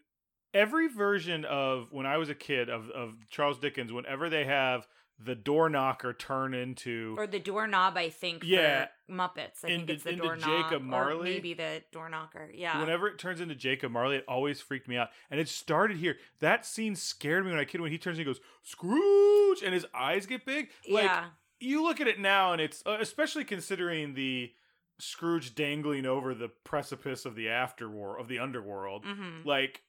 every 0.53 0.89
version 0.89 1.45
of 1.47 1.89
when 1.91 2.05
I 2.05 2.19
was 2.19 2.29
a 2.29 2.35
kid 2.35 2.69
of 2.69 2.91
of 2.91 3.15
Charles 3.31 3.59
Dickens, 3.59 3.93
whenever 3.93 4.29
they 4.29 4.45
have 4.45 4.87
the 5.19 5.35
door 5.35 5.71
knocker 5.71 6.13
turn 6.13 6.53
into 6.53 7.15
Or 7.19 7.27
the 7.27 7.39
doorknob, 7.39 7.97
I 7.97 8.11
think. 8.11 8.43
Yeah. 8.45 8.89
for 9.07 9.13
Muppets. 9.13 9.65
I 9.65 9.69
Into- 9.69 9.87
think 9.87 9.91
it's 9.91 10.05
the 10.05 10.13
doorknob. 10.17 10.65
Jacob 10.65 10.83
or 10.83 10.85
Marley. 10.87 11.31
maybe 11.35 11.55
the 11.55 11.83
door 11.91 12.09
knocker. 12.11 12.51
Yeah. 12.53 12.79
Whenever 12.81 13.09
it 13.09 13.19
turns 13.19 13.41
into 13.41 13.55
Jacob 13.55 13.93
Marley, 13.93 14.17
it 14.17 14.25
always 14.29 14.61
freaked 14.61 14.89
me 14.89 14.97
out. 14.99 15.09
And 15.31 15.41
it 15.41 15.49
started 15.49 15.97
here. 15.97 16.17
That 16.41 16.67
scene 16.67 16.95
scared 16.97 17.45
me 17.45 17.51
when 17.51 17.61
I 17.61 17.65
kid 17.65 17.81
when 17.81 17.91
he 17.93 17.99
turns 17.99 18.19
and 18.19 18.27
he 18.27 18.31
goes, 18.33 18.41
Scrooge! 18.63 19.63
And 19.63 19.73
his 19.73 19.87
eyes 19.95 20.27
get 20.27 20.45
big. 20.45 20.69
Like, 20.89 21.05
yeah. 21.05 21.25
you 21.61 21.83
look 21.83 22.01
at 22.01 22.09
it 22.09 22.19
now, 22.21 22.53
and 22.53 22.61
it's, 22.61 22.83
uh, 22.87 22.99
especially 23.01 23.45
considering 23.45 24.15
the 24.15 24.53
Scrooge 24.99 25.55
dangling 25.55 26.07
over 26.07 26.35
the 26.35 26.49
precipice 26.65 27.25
of 27.25 27.35
the 27.37 27.47
afterworld, 27.47 28.21
of 28.21 28.29
the 28.29 28.39
underworld. 28.39 29.05
hmm 29.07 29.47
Like, 29.47 29.83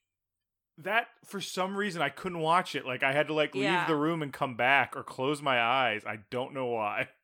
that, 0.80 1.08
for 1.26 1.42
some 1.42 1.76
reason, 1.76 2.02
I 2.02 2.10
couldn't 2.10 2.40
watch 2.40 2.76
it. 2.76 2.86
Like, 2.86 3.04
I 3.04 3.12
had 3.14 3.28
to, 3.28 3.34
like, 3.34 3.54
leave 3.56 3.64
Yeah. 3.64 3.88
the 3.88 3.96
room 3.96 4.22
and 4.22 4.32
come 4.32 4.56
back 4.56 4.96
or 4.96 5.04
close 5.04 5.42
my 5.42 5.62
eyes. 5.62 6.04
I 6.06 6.20
don't 6.30 6.54
know 6.54 6.68
why. 6.68 7.10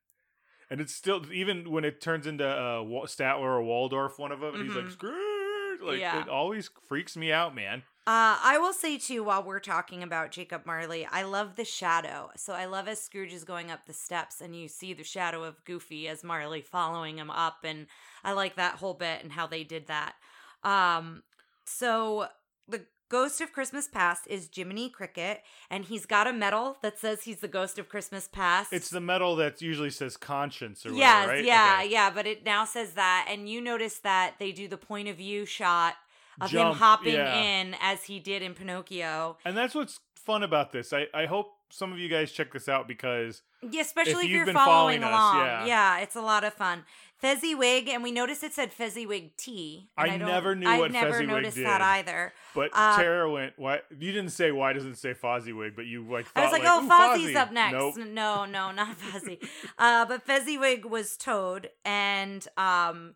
And 0.70 0.82
it's 0.82 0.96
still, 0.96 1.22
even 1.32 1.70
when 1.70 1.86
it 1.86 2.02
turns 2.02 2.26
into 2.26 2.48
uh, 2.48 2.82
Statler 3.06 3.42
or 3.42 3.62
Waldorf, 3.62 4.18
one 4.18 4.32
of 4.32 4.40
them, 4.40 4.56
and 4.56 4.64
he's 4.64 4.76
like, 4.76 4.86
Mhm. 4.86 4.92
Scrooge! 4.94 5.82
Like, 5.82 6.00
Yeah. 6.00 6.22
it 6.22 6.30
always 6.30 6.70
freaks 6.88 7.16
me 7.16 7.32
out, 7.32 7.54
man. 7.54 7.84
Uh, 8.08 8.40
I 8.42 8.58
will 8.60 8.74
say 8.74 8.98
too, 8.98 9.24
while 9.24 9.44
we're 9.44 9.60
talking 9.60 10.02
about 10.02 10.32
Jacob 10.32 10.66
Marley, 10.66 11.06
I 11.06 11.24
love 11.24 11.58
the 11.58 11.66
shadow. 11.66 12.32
So 12.38 12.54
I 12.54 12.66
love 12.66 12.88
as 12.88 13.00
Scrooge 13.00 13.34
is 13.34 13.44
going 13.44 13.70
up 13.70 13.86
the 13.86 13.94
steps 13.94 14.42
and 14.42 14.56
you 14.56 14.68
see 14.68 14.94
the 14.94 15.04
shadow 15.04 15.44
of 15.44 15.64
Goofy 15.64 16.08
as 16.08 16.24
Marley 16.24 16.62
following 16.62 17.18
him 17.20 17.30
up, 17.30 17.58
and 17.64 17.86
I 18.24 18.32
like 18.32 18.56
that 18.56 18.76
whole 18.78 18.96
bit 18.96 19.22
and 19.22 19.34
how 19.34 19.46
they 19.46 19.64
did 19.64 19.86
that. 19.88 20.16
Um, 20.64 21.22
so 21.66 22.30
the 22.68 22.86
Ghost 23.14 23.42
of 23.42 23.54
Christmas 23.54 23.88
Past 23.88 24.26
is 24.26 24.50
Jiminy 24.52 24.90
Cricket, 24.90 25.44
and 25.70 25.86
he's 25.86 26.08
got 26.08 26.26
a 26.26 26.34
medal 26.34 26.78
that 26.82 26.98
says 26.98 27.26
he's 27.26 27.42
the 27.42 27.48
Ghost 27.48 27.78
of 27.78 27.88
Christmas 27.88 28.28
Past. 28.28 28.74
It's 28.74 28.90
the 28.90 29.00
medal 29.00 29.36
that 29.36 29.62
usually 29.62 29.92
says 29.92 30.18
conscience 30.18 30.84
or 30.84 30.90
whatever, 30.90 31.00
yes, 31.00 31.28
right? 31.28 31.46
yeah, 31.46 31.76
Okay. 31.82 31.92
yeah, 31.92 32.10
but 32.10 32.26
it 32.26 32.44
now 32.44 32.66
says 32.66 32.94
that, 32.94 33.28
and 33.30 33.48
you 33.48 33.62
notice 33.62 34.00
that 34.00 34.38
they 34.40 34.52
do 34.52 34.68
the 34.68 34.78
point 34.78 35.10
of 35.10 35.18
view 35.18 35.46
shot 35.46 35.94
of 36.42 36.50
him 36.50 36.74
hopping 36.74 37.14
yeah. 37.14 37.40
in 37.40 37.76
as 37.80 38.06
he 38.06 38.20
did 38.20 38.42
in 38.42 38.56
Pinocchio. 38.56 39.38
And 39.46 39.56
that's 39.56 39.76
what's 39.76 40.00
fun 40.16 40.42
about 40.42 40.72
this. 40.72 40.92
I 40.92 41.06
I 41.14 41.28
hope 41.28 41.54
some 41.74 41.92
of 41.92 41.98
you 42.00 42.08
guys 42.10 42.32
check 42.32 42.54
this 42.54 42.70
out 42.70 42.88
because 42.88 43.42
Yeah, 43.68 43.82
especially 43.82 44.12
if, 44.14 44.22
you've 44.24 44.32
you're 44.32 44.46
been 44.46 44.56
following, 44.56 45.04
us, 45.04 45.10
along. 45.10 45.68
yeah. 45.68 46.00
it's 46.00 46.16
a 46.16 46.22
lot 46.22 46.44
of 46.44 46.54
fun. 46.54 46.84
Fezziwig, 47.18 47.88
and 47.88 48.04
we 48.04 48.12
noticed 48.12 48.44
it 48.44 48.54
said 48.54 48.74
Fezziwig 48.74 49.38
tea. 49.38 49.90
and 49.98 50.12
I 50.12 50.18
don't- 50.18 50.28
never 50.28 50.56
knew 50.56 50.68
I've 50.68 50.80
what 50.82 50.92
never 50.92 51.12
Fezziwig 51.12 51.30
noticed 51.30 51.56
did. 51.58 51.66
that 51.66 51.82
either. 51.82 52.34
but 52.54 52.70
Uh, 52.74 52.98
Tara 52.98 53.32
went. 53.32 53.54
Why 53.58 53.80
you 53.98 54.12
didn't 54.12 54.32
say 54.32 54.52
why 54.52 54.74
doesn't 54.74 54.92
it 54.92 54.98
say 54.98 55.14
Fozziewig? 55.14 55.76
But 55.76 55.86
you 55.86 56.04
like. 56.08 56.26
Thought, 56.28 56.44
I 56.44 56.44
was 56.44 56.52
like, 56.52 56.64
"Ooh, 56.64 56.68
oh, 56.68 56.88
Fozzie's 56.90 57.32
Fozzie." 57.32 57.36
up 57.38 57.52
next. 57.54 57.74
Nope. 57.74 57.96
No, 58.10 58.46
no, 58.46 58.72
not 58.82 59.00
Fozzie. 59.00 59.40
uh, 59.78 60.06
but 60.06 60.22
Fezziwig 60.24 60.84
was 60.86 61.16
Toad, 61.16 61.70
and 61.86 62.46
um, 62.58 63.16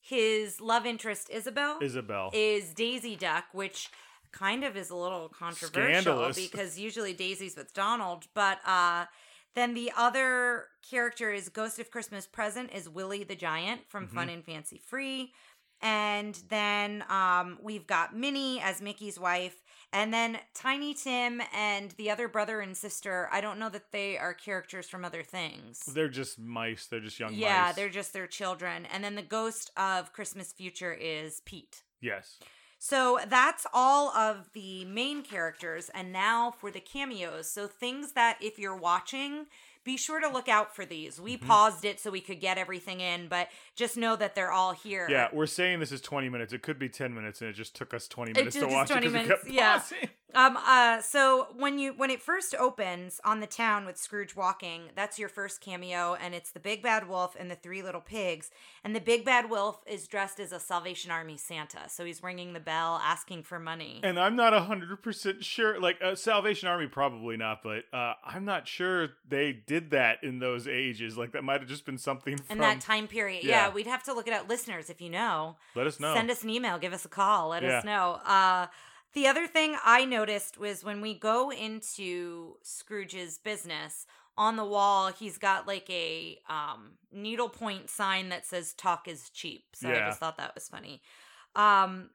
his 0.00 0.60
love 0.60 0.86
interest 0.86 1.28
Isabel 1.30 1.78
Isabel. 1.82 2.30
is 2.32 2.72
Daisy 2.74 3.16
Duck, 3.16 3.46
which 3.52 3.90
kind 4.32 4.64
of 4.64 4.76
is 4.76 4.90
a 4.90 4.96
little 4.96 5.28
controversial 5.28 6.02
Scandalous. 6.02 6.36
because 6.50 6.78
usually 6.78 7.12
Daisy's 7.12 7.56
with 7.56 7.72
Donald, 7.74 8.26
but 8.34 8.58
uh 8.66 9.06
then 9.54 9.74
the 9.74 9.92
other 9.96 10.68
character 10.88 11.30
is 11.30 11.50
Ghost 11.50 11.78
of 11.78 11.90
Christmas 11.90 12.26
Present 12.26 12.70
is 12.72 12.88
Willie 12.88 13.22
the 13.24 13.36
Giant 13.36 13.82
from 13.88 14.06
Mm-hmm. 14.06 14.16
Fun 14.16 14.28
and 14.30 14.44
Fancy 14.44 14.78
Free. 14.78 15.32
And 15.82 16.38
then 16.48 17.04
um, 17.10 17.58
we've 17.60 17.86
got 17.86 18.16
Minnie 18.16 18.60
as 18.62 18.80
Mickey's 18.80 19.18
wife. 19.18 19.62
And 19.92 20.14
then 20.14 20.38
Tiny 20.54 20.94
Tim 20.94 21.42
and 21.54 21.90
the 21.98 22.08
other 22.10 22.28
brother 22.28 22.60
and 22.60 22.74
sister. 22.74 23.28
I 23.30 23.42
don't 23.42 23.58
know 23.58 23.68
that 23.68 23.92
they 23.92 24.16
are 24.16 24.32
characters 24.32 24.88
from 24.88 25.04
other 25.04 25.22
things. 25.22 25.80
They're 25.92 26.08
just 26.08 26.38
mice. 26.38 26.86
They're 26.86 27.00
just 27.00 27.20
young 27.20 27.34
yeah, 27.34 27.64
mice. 27.66 27.74
they're 27.76 27.90
just 27.90 28.12
their 28.14 28.26
children. 28.28 28.86
And 28.90 29.04
then 29.04 29.16
the 29.16 29.22
ghost 29.22 29.70
of 29.76 30.12
Christmas 30.14 30.50
Future 30.52 30.94
is 30.94 31.42
Pete. 31.44 31.82
yes. 32.00 32.38
So 32.84 33.20
that's 33.28 33.64
all 33.72 34.10
of 34.10 34.50
the 34.54 34.84
main 34.86 35.22
characters. 35.22 35.88
And 35.94 36.12
now 36.12 36.50
for 36.50 36.68
the 36.72 36.80
cameos. 36.80 37.48
So 37.48 37.68
things 37.68 38.10
that 38.14 38.38
if 38.40 38.58
you're 38.58 38.74
watching, 38.74 39.46
be 39.84 39.96
sure 39.96 40.20
to 40.20 40.28
look 40.28 40.48
out 40.48 40.74
for 40.74 40.84
these. 40.84 41.20
We 41.20 41.36
Mm-hmm. 41.36 41.46
paused 41.46 41.84
it 41.84 42.00
so 42.00 42.10
we 42.10 42.20
could 42.20 42.40
get 42.40 42.58
everything 42.58 42.98
in, 42.98 43.28
but 43.28 43.46
just 43.76 43.96
know 43.96 44.16
that 44.16 44.34
they're 44.34 44.50
all 44.50 44.72
here. 44.72 45.06
Yeah, 45.08 45.28
we're 45.32 45.46
saying 45.46 45.78
this 45.78 45.92
is 45.92 46.00
20 46.00 46.28
minutes. 46.28 46.52
It 46.52 46.62
could 46.62 46.80
be 46.80 46.88
10 46.88 47.14
minutes, 47.14 47.40
and 47.40 47.48
it 47.50 47.52
just 47.52 47.76
took 47.76 47.94
us 47.94 48.08
20 48.08 48.32
minutes 48.32 48.56
to 48.56 48.66
watch 48.66 48.88
20 48.88 49.06
it 49.06 49.12
minutes, 49.12 49.44
yeah. 49.48 49.78
pausing. 49.78 50.08
Um 50.34 50.56
uh 50.56 51.00
so 51.02 51.48
when 51.56 51.78
you 51.78 51.92
when 51.96 52.10
it 52.10 52.22
first 52.22 52.54
opens 52.54 53.20
on 53.24 53.40
the 53.40 53.46
town 53.46 53.84
with 53.86 53.96
Scrooge 53.96 54.34
walking, 54.36 54.90
that's 54.94 55.18
your 55.18 55.28
first 55.28 55.60
cameo 55.60 56.14
and 56.20 56.34
it's 56.34 56.50
the 56.50 56.60
big 56.60 56.82
bad 56.82 57.08
wolf 57.08 57.36
and 57.38 57.50
the 57.50 57.54
three 57.56 57.82
little 57.82 58.00
pigs. 58.00 58.50
And 58.84 58.96
the 58.96 59.00
big 59.00 59.24
bad 59.24 59.48
wolf 59.48 59.80
is 59.86 60.08
dressed 60.08 60.40
as 60.40 60.50
a 60.50 60.58
Salvation 60.58 61.10
Army 61.10 61.36
Santa. 61.36 61.88
So 61.88 62.04
he's 62.04 62.22
ringing 62.22 62.52
the 62.52 62.60
bell 62.60 63.00
asking 63.04 63.44
for 63.44 63.60
money. 63.60 64.00
And 64.02 64.18
I'm 64.18 64.34
not 64.34 64.52
100% 64.52 65.42
sure. 65.42 65.78
Like, 65.80 65.98
uh, 66.02 66.16
Salvation 66.16 66.68
Army, 66.68 66.88
probably 66.88 67.36
not, 67.36 67.62
but 67.62 67.84
uh, 67.92 68.14
I'm 68.24 68.44
not 68.44 68.66
sure 68.66 69.10
they 69.28 69.52
did 69.52 69.90
that 69.90 70.24
in 70.24 70.40
those 70.40 70.66
ages. 70.66 71.16
Like, 71.16 71.30
that 71.32 71.44
might 71.44 71.60
have 71.60 71.68
just 71.68 71.86
been 71.86 71.96
something 71.98 72.36
from. 72.38 72.56
in 72.56 72.58
that 72.58 72.80
time 72.80 73.06
period. 73.06 73.44
Yeah. 73.44 73.68
Yeah. 73.68 73.72
we'd 73.72 73.86
have 73.86 74.02
to 74.04 74.12
look 74.14 74.26
it 74.26 74.32
up. 74.34 74.48
Listeners, 74.48 74.90
if 74.90 75.00
you 75.00 75.10
know, 75.10 75.56
Let 75.76 75.86
us 75.86 76.00
know. 76.00 76.12
send 76.12 76.28
us 76.30 76.42
an 76.42 76.50
email, 76.50 76.76
give 76.78 76.92
us 76.92 77.04
a 77.04 77.08
call, 77.08 77.50
let 77.50 77.62
us 77.62 77.84
know. 77.84 78.18
Uh, 78.24 78.66
the 79.14 79.26
other 79.26 79.46
thing 79.46 79.76
I 79.84 80.04
noticed 80.04 80.58
was 80.58 80.84
when 80.84 81.00
we 81.00 81.14
go 81.14 81.50
into 81.50 82.56
Scrooge's 82.62 83.38
business, 83.38 84.06
on 84.36 84.56
the 84.56 84.64
wall, 84.64 85.12
he's 85.12 85.38
got 85.38 85.66
like 85.66 85.88
a 85.90 86.38
um, 86.48 86.92
needlepoint 87.12 87.90
sign 87.90 88.30
that 88.30 88.46
says 88.46 88.72
"Talk 88.72 89.06
is 89.06 89.28
cheap." 89.30 89.64
So 89.74 89.90
I 89.90 90.06
just 90.06 90.18
thought 90.18 90.38
that 90.38 90.54
was 90.54 90.68
funny. 90.68 91.02
Um, 91.54 92.10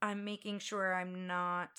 I'm 0.00 0.24
making 0.24 0.60
sure 0.60 0.94
I'm 0.94 1.26
not 1.26 1.70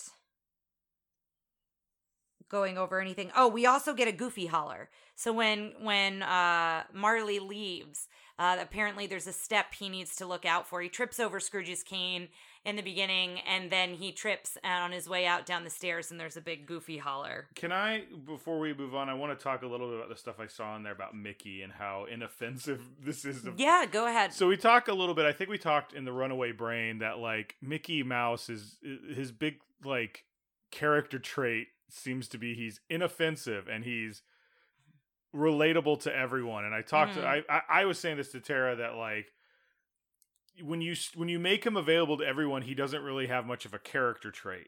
going 2.49 2.77
over 2.77 3.01
anything. 3.01 3.31
Oh, 3.35 3.47
we 3.47 3.65
also 3.65 3.93
get 3.93 4.07
a 4.07 4.11
goofy 4.11 4.45
holler. 4.45 4.89
So 5.15 5.33
when 5.33 5.73
when 5.81 6.21
uh 6.21 6.83
Marley 6.93 7.39
leaves, 7.39 8.07
uh 8.37 8.57
apparently 8.59 9.07
there's 9.07 9.27
a 9.27 9.33
step 9.33 9.73
he 9.73 9.89
needs 9.89 10.15
to 10.17 10.25
look 10.25 10.45
out 10.45 10.67
for. 10.67 10.81
He 10.81 10.89
trips 10.89 11.19
over 11.19 11.39
Scrooge's 11.39 11.83
cane 11.83 12.29
in 12.65 12.75
the 12.75 12.81
beginning 12.81 13.39
and 13.47 13.71
then 13.71 13.93
he 13.93 14.11
trips 14.11 14.57
on 14.63 14.91
his 14.91 15.07
way 15.07 15.25
out 15.25 15.45
down 15.45 15.63
the 15.63 15.69
stairs 15.69 16.09
and 16.09 16.19
there's 16.19 16.35
a 16.35 16.41
big 16.41 16.65
goofy 16.65 16.97
holler. 16.97 17.47
Can 17.55 17.71
I, 17.71 18.03
before 18.25 18.59
we 18.59 18.73
move 18.73 18.95
on, 18.95 19.07
I 19.07 19.13
want 19.13 19.37
to 19.37 19.41
talk 19.41 19.61
a 19.61 19.67
little 19.67 19.87
bit 19.87 19.97
about 19.97 20.09
the 20.09 20.15
stuff 20.15 20.39
I 20.39 20.47
saw 20.47 20.75
in 20.75 20.83
there 20.83 20.91
about 20.91 21.15
Mickey 21.15 21.61
and 21.61 21.71
how 21.71 22.05
inoffensive 22.11 22.81
this 23.03 23.23
is. 23.23 23.45
Yeah, 23.57 23.85
go 23.89 24.07
ahead. 24.07 24.33
So 24.33 24.47
we 24.47 24.57
talk 24.57 24.87
a 24.87 24.93
little 24.93 25.13
bit. 25.13 25.25
I 25.25 25.31
think 25.31 25.49
we 25.49 25.59
talked 25.59 25.93
in 25.93 26.05
the 26.05 26.11
Runaway 26.11 26.51
Brain 26.51 26.99
that 26.99 27.19
like 27.19 27.55
Mickey 27.61 28.01
Mouse 28.01 28.49
is 28.49 28.79
his 29.13 29.31
big 29.31 29.59
like 29.83 30.25
character 30.71 31.19
trait 31.19 31.67
seems 31.89 32.27
to 32.29 32.37
be 32.37 32.55
he's 32.55 32.81
inoffensive 32.89 33.67
and 33.67 33.83
he's 33.83 34.23
relatable 35.35 36.01
to 36.01 36.15
everyone. 36.15 36.65
And 36.65 36.73
I 36.73 36.81
talked 36.81 37.15
to 37.15 37.19
mm-hmm. 37.19 37.51
I. 37.51 37.57
I 37.57 37.81
I 37.81 37.85
was 37.85 37.99
saying 37.99 38.17
this 38.17 38.31
to 38.31 38.39
Tara 38.39 38.75
that 38.77 38.95
like 38.95 39.31
when 40.63 40.81
you 40.81 40.95
when 41.15 41.29
you 41.29 41.39
make 41.39 41.65
him 41.65 41.77
available 41.77 42.17
to 42.17 42.25
everyone, 42.25 42.61
he 42.61 42.73
doesn't 42.73 43.01
really 43.01 43.27
have 43.27 43.45
much 43.45 43.65
of 43.65 43.73
a 43.73 43.79
character 43.79 44.31
trait. 44.31 44.67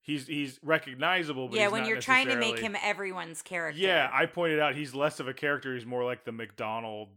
He's 0.00 0.26
he's 0.26 0.58
recognizable, 0.62 1.48
but 1.48 1.56
yeah, 1.56 1.64
he's 1.64 1.72
when 1.72 1.86
you're 1.86 2.00
trying 2.00 2.28
to 2.28 2.36
make 2.36 2.58
him 2.58 2.76
everyone's 2.82 3.40
character. 3.40 3.80
yeah, 3.80 4.10
I 4.12 4.26
pointed 4.26 4.58
out 4.58 4.74
he's 4.74 4.94
less 4.94 5.20
of 5.20 5.28
a 5.28 5.34
character. 5.34 5.74
He's 5.74 5.86
more 5.86 6.04
like 6.04 6.24
the 6.24 6.32
McDonald. 6.32 7.08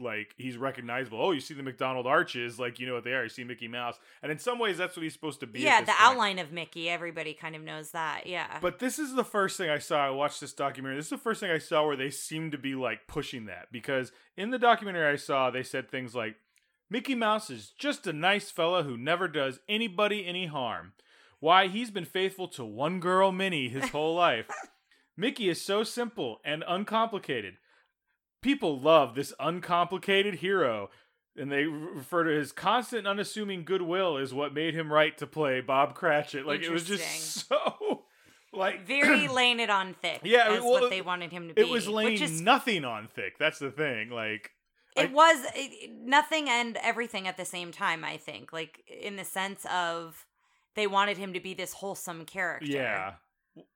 Like 0.00 0.34
he's 0.36 0.56
recognizable. 0.56 1.20
Oh, 1.20 1.32
you 1.32 1.40
see 1.40 1.54
the 1.54 1.62
McDonald 1.62 2.06
arches, 2.06 2.58
like 2.58 2.78
you 2.78 2.86
know 2.86 2.94
what 2.94 3.04
they 3.04 3.12
are. 3.12 3.22
You 3.24 3.28
see 3.28 3.44
Mickey 3.44 3.68
Mouse, 3.68 3.98
and 4.22 4.30
in 4.30 4.38
some 4.38 4.58
ways, 4.58 4.76
that's 4.76 4.96
what 4.96 5.02
he's 5.02 5.12
supposed 5.12 5.40
to 5.40 5.46
be. 5.46 5.60
yeah, 5.60 5.80
the 5.80 5.86
point. 5.86 5.98
outline 6.00 6.38
of 6.38 6.52
Mickey, 6.52 6.88
everybody 6.88 7.34
kind 7.34 7.56
of 7.56 7.62
knows 7.62 7.90
that. 7.92 8.26
Yeah. 8.26 8.58
But 8.60 8.78
this 8.78 8.98
is 8.98 9.14
the 9.14 9.24
first 9.24 9.56
thing 9.56 9.70
I 9.70 9.78
saw. 9.78 10.06
I 10.06 10.10
watched 10.10 10.40
this 10.40 10.52
documentary. 10.52 10.96
This 10.96 11.06
is 11.06 11.10
the 11.10 11.18
first 11.18 11.40
thing 11.40 11.50
I 11.50 11.58
saw 11.58 11.86
where 11.86 11.96
they 11.96 12.10
seem 12.10 12.50
to 12.50 12.58
be 12.58 12.74
like 12.74 13.06
pushing 13.06 13.46
that 13.46 13.68
because 13.72 14.12
in 14.36 14.50
the 14.50 14.58
documentary 14.58 15.06
I 15.06 15.16
saw, 15.16 15.50
they 15.50 15.62
said 15.62 15.90
things 15.90 16.14
like, 16.14 16.36
"Mickey 16.90 17.14
Mouse 17.14 17.50
is 17.50 17.70
just 17.70 18.06
a 18.06 18.12
nice 18.12 18.50
fella 18.50 18.82
who 18.82 18.96
never 18.96 19.28
does 19.28 19.60
anybody 19.68 20.26
any 20.26 20.46
harm. 20.46 20.92
Why 21.40 21.68
he's 21.68 21.90
been 21.90 22.04
faithful 22.04 22.48
to 22.48 22.64
one 22.64 22.98
girl, 22.98 23.30
Minnie, 23.30 23.68
his 23.68 23.90
whole 23.90 24.14
life. 24.14 24.46
Mickey 25.16 25.48
is 25.48 25.60
so 25.60 25.82
simple 25.82 26.40
and 26.44 26.64
uncomplicated. 26.66 27.54
People 28.42 28.78
love 28.78 29.14
this 29.14 29.32
uncomplicated 29.40 30.36
hero." 30.36 30.90
And 31.36 31.52
they 31.52 31.64
refer 31.64 32.24
to 32.24 32.30
his 32.30 32.50
constant, 32.50 33.06
unassuming 33.06 33.64
goodwill 33.64 34.16
is 34.16 34.34
what 34.34 34.52
made 34.52 34.74
him 34.74 34.92
right 34.92 35.16
to 35.18 35.26
play 35.26 35.60
Bob 35.60 35.94
Cratchit. 35.94 36.44
Like 36.46 36.62
it 36.62 36.70
was 36.70 36.84
just 36.84 37.46
so, 37.48 38.04
like 38.52 38.84
Very 38.86 39.28
laying 39.40 39.60
it 39.60 39.70
on 39.70 39.94
thick. 39.94 40.20
Yeah, 40.24 40.48
as 40.48 40.62
well, 40.62 40.72
what 40.72 40.90
they 40.90 41.00
wanted 41.00 41.30
him 41.30 41.46
to 41.46 41.54
be. 41.54 41.60
it 41.60 41.68
was 41.68 41.86
laying 41.86 42.12
which 42.14 42.22
is 42.22 42.40
nothing 42.40 42.84
on 42.84 43.06
thick. 43.06 43.38
That's 43.38 43.60
the 43.60 43.70
thing. 43.70 44.10
Like 44.10 44.50
it 44.96 45.10
I- 45.10 45.12
was 45.12 45.46
nothing 45.92 46.48
and 46.48 46.76
everything 46.82 47.28
at 47.28 47.36
the 47.36 47.44
same 47.44 47.70
time 47.70 48.04
i 48.04 48.16
think 48.16 48.52
like 48.52 48.82
in 48.88 49.16
the 49.16 49.24
sense 49.24 49.64
of 49.72 50.26
they 50.74 50.86
wanted 50.86 51.18
him 51.18 51.34
to 51.34 51.40
be 51.40 51.54
this 51.54 51.74
wholesome 51.74 52.24
character 52.24 52.66
yeah, 52.66 53.12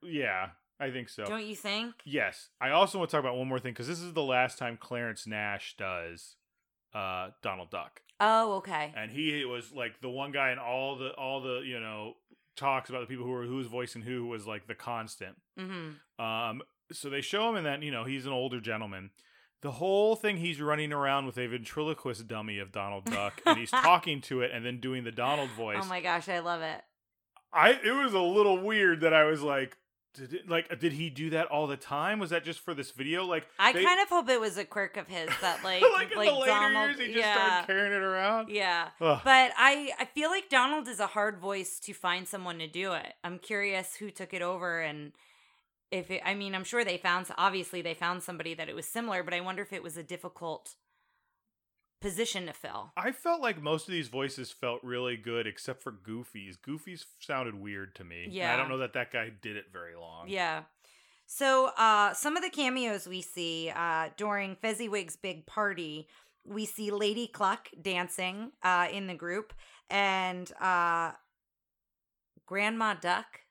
yeah, 0.03 0.49
I 0.83 0.91
think 0.91 1.09
so. 1.09 1.25
don't 1.25 1.45
you 1.45 1.55
think 1.57 1.95
yes, 2.05 2.49
I 2.61 2.71
also 2.71 2.99
want 2.99 3.11
to 3.11 3.17
talk 3.17 3.23
about 3.25 3.37
one 3.37 3.49
more 3.49 3.59
thing 3.59 3.73
because 3.73 3.89
this 3.89 4.01
is 4.01 4.13
the 4.13 4.23
last 4.23 4.59
time 4.59 4.77
Clarence 4.81 5.27
Nash 5.27 5.75
does 5.79 6.37
uh 6.95 7.31
Donald 7.43 7.71
Duck, 7.71 8.03
oh 8.21 8.55
okay 8.55 8.93
and 8.97 9.11
he 9.11 9.45
was 9.45 9.73
like 9.73 10.01
the 10.01 10.11
one 10.11 10.33
guy 10.33 10.53
in 10.53 10.59
all 10.59 10.97
the 10.97 11.11
all 11.11 11.41
the 11.41 11.61
you 11.65 11.81
know 11.81 12.15
talks 12.57 12.91
about 12.91 13.01
the 13.01 13.07
people 13.07 13.25
who 13.25 13.31
were 13.31 13.45
who's 13.45 13.67
voicing 13.67 14.03
who 14.03 14.27
was 14.27 14.47
like 14.47 14.67
the 14.67 14.75
constant. 14.75 15.37
mm-hmm. 15.59 16.23
Um, 16.23 16.63
so 16.93 17.09
they 17.09 17.23
show 17.23 17.49
him, 17.49 17.57
and 17.57 17.65
then 17.65 17.83
you 17.83 17.91
know 17.91 18.05
he's 18.05 18.27
an 18.27 18.33
older 18.33 18.61
gentleman. 18.61 19.11
The 19.63 19.71
whole 19.71 20.17
thing 20.17 20.39
he's 20.39 20.61
running 20.61 20.93
around 20.93 21.27
with 21.27 21.39
a 21.39 21.47
ventriloquist 21.47 22.27
dummy 22.27 22.59
of 22.59 22.73
Donald 22.73 23.05
Duck, 23.05 23.41
and 23.47 23.57
he's 23.59 23.71
talking 23.71 24.21
to 24.23 24.41
it, 24.43 24.51
and 24.53 24.67
then 24.67 24.81
doing 24.81 25.05
the 25.05 25.13
Donald 25.13 25.51
voice. 25.51 25.79
oh 25.81 25.87
my 25.87 26.01
gosh 26.01 26.29
i 26.29 26.41
love 26.41 26.63
it 26.63 26.83
I 27.53 27.71
it 27.73 27.93
was 27.93 28.15
a 28.15 28.21
little 28.21 28.59
weird 28.59 29.01
that 29.03 29.13
I 29.13 29.25
was 29.25 29.43
like, 29.43 29.77
did 30.15 30.33
it, 30.35 30.49
like 30.49 30.67
uh, 30.71 30.75
did 30.75 30.93
he 30.93 31.11
do 31.11 31.31
that 31.31 31.47
all 31.47 31.67
the 31.67 31.77
time? 31.77 32.19
Was 32.19 32.31
that 32.31 32.45
just 32.45 32.61
for 32.61 32.75
this 32.75 32.91
video? 32.91 33.25
Like 33.25 33.47
i 33.59 33.73
they- 33.73 33.85
kind 33.85 34.01
of 34.01 34.09
hope 34.09 34.29
it 34.29 34.41
was 34.41 34.59
a 34.59 34.65
quirk 34.65 34.97
of 34.97 35.09
his 35.09 35.29
that 35.41 35.63
like 35.65 35.83
like 35.83 36.13
in 36.13 36.19
like 36.19 36.29
the 36.29 36.35
later 36.35 36.47
donald 36.47 36.87
years 36.91 36.99
he 36.99 37.07
just 37.07 37.19
yeah 37.19 37.35
started 37.35 37.67
carrying 37.67 37.93
it 37.93 38.03
around. 38.03 38.49
yeah 38.51 38.89
Ugh. 39.01 39.21
but 39.25 39.53
I, 39.57 39.91
I 39.99 40.05
feel 40.07 40.31
like 40.31 40.49
Donald 40.49 40.89
is 40.89 41.01
a 41.01 41.07
hard 41.09 41.39
voice 41.39 41.79
to 41.81 41.93
find 41.93 42.27
someone 42.29 42.59
to 42.59 42.67
do 42.67 42.93
it. 42.93 43.15
I'm 43.25 43.39
curious 43.39 43.97
who 43.97 44.11
took 44.11 44.35
it 44.35 44.43
over 44.43 44.81
and 44.81 45.13
if 45.91 46.11
it, 46.11 46.23
I 46.25 46.35
mean, 46.35 46.55
I'm 46.55 46.65
sure 46.65 46.85
they 46.85 46.97
found, 46.97 47.27
obviously, 47.37 47.83
they 47.83 47.93
found 47.93 48.23
somebody 48.23 48.55
that 48.55 48.69
it 48.71 48.75
was 48.75 48.87
similar, 48.87 49.23
but 49.23 49.35
I 49.35 49.41
wonder 49.43 49.61
if 49.63 49.75
it 49.75 49.83
was 49.83 49.99
a 49.99 50.03
difficult 50.03 50.75
position 52.03 52.47
to 52.47 52.53
fill. 52.53 52.93
I 52.97 53.13
felt 53.13 53.41
like 53.41 53.63
most 53.63 53.89
of 53.89 53.93
these 53.93 54.09
voices 54.09 54.51
felt 54.51 54.81
really 54.83 55.17
good, 55.17 55.47
except 55.47 55.83
for 55.83 55.93
Goofy's. 55.93 56.57
Goofy's 56.57 57.07
sounded 57.21 57.55
weird 57.55 57.95
to 57.95 58.05
me. 58.05 58.27
and 58.53 58.53
I 58.53 58.57
don't 58.57 58.69
know 58.69 58.79
that 58.79 58.93
that 58.95 59.13
guy 59.13 59.31
did 59.41 59.57
it 59.57 59.67
very 59.73 59.95
long. 59.95 60.29
Yeah. 60.29 60.63
So, 61.27 61.71
uh, 61.79 62.13
some 62.13 62.37
of 62.37 62.43
the 62.43 62.51
cameos 62.51 63.07
we 63.07 63.23
see 63.23 63.73
uh, 63.75 64.11
during 64.19 64.57
Fezziwig's 64.57 65.17
big 65.17 65.47
party, 65.47 66.09
we 66.45 66.67
see 66.67 66.91
Lady 66.91 67.27
Cluck 67.27 67.69
dancing 67.81 68.53
uh, 68.63 68.89
in 68.93 69.07
the 69.07 69.15
group 69.15 69.55
and 69.89 70.53
uh, 70.61 71.13
Grandma 72.47 72.95
Duck. 72.95 73.42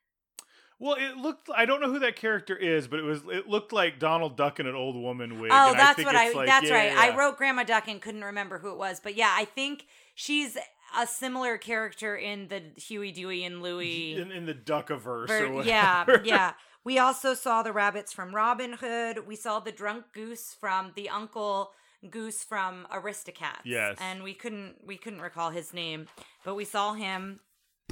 Well, 0.82 0.96
it 0.98 1.16
looked. 1.16 1.48
I 1.54 1.64
don't 1.64 1.80
know 1.80 1.92
who 1.92 2.00
that 2.00 2.16
character 2.16 2.56
is, 2.56 2.88
but 2.88 2.98
it 2.98 3.04
was. 3.04 3.22
It 3.30 3.48
looked 3.48 3.72
like 3.72 4.00
Donald 4.00 4.36
Duck 4.36 4.58
in 4.58 4.66
an 4.66 4.74
old 4.74 4.96
woman 4.96 5.38
wig. 5.40 5.52
Oh, 5.54 5.70
and 5.70 5.78
that's 5.78 5.94
think 5.94 6.06
what 6.06 6.16
I. 6.16 6.32
like- 6.32 6.48
that's 6.48 6.66
yeah, 6.68 6.74
right. 6.74 6.92
yeah, 6.92 7.00
I 7.00 7.16
wrote 7.16 7.38
Grandma 7.38 7.62
Duck 7.62 7.86
and 7.86 8.02
couldn't 8.02 8.24
remember 8.24 8.58
who 8.58 8.72
it 8.72 8.76
was, 8.78 8.98
but 8.98 9.14
yeah, 9.14 9.32
I 9.32 9.44
think 9.44 9.86
she's 10.16 10.58
a 10.98 11.06
similar 11.06 11.56
character 11.56 12.16
in 12.16 12.48
the 12.48 12.62
Huey, 12.76 13.12
Dewey, 13.12 13.44
and 13.44 13.62
Louie. 13.62 14.16
in, 14.20 14.32
in 14.32 14.44
the 14.44 14.54
Duckiverse 14.54 15.28
ver- 15.28 15.46
or 15.46 15.52
whatever. 15.52 15.68
yeah, 15.68 16.04
yeah. 16.24 16.52
We 16.82 16.98
also 16.98 17.34
saw 17.34 17.62
the 17.62 17.72
rabbits 17.72 18.12
from 18.12 18.34
Robin 18.34 18.72
Hood. 18.72 19.24
We 19.24 19.36
saw 19.36 19.60
the 19.60 19.70
drunk 19.70 20.06
goose 20.12 20.52
from 20.58 20.90
the 20.96 21.08
uncle 21.08 21.70
goose 22.10 22.42
from 22.42 22.88
Aristocats. 22.92 23.60
Yes. 23.64 23.98
and 24.00 24.24
we 24.24 24.34
couldn't 24.34 24.78
we 24.84 24.96
couldn't 24.96 25.20
recall 25.20 25.50
his 25.50 25.72
name, 25.72 26.08
but 26.44 26.56
we 26.56 26.64
saw 26.64 26.94
him. 26.94 27.38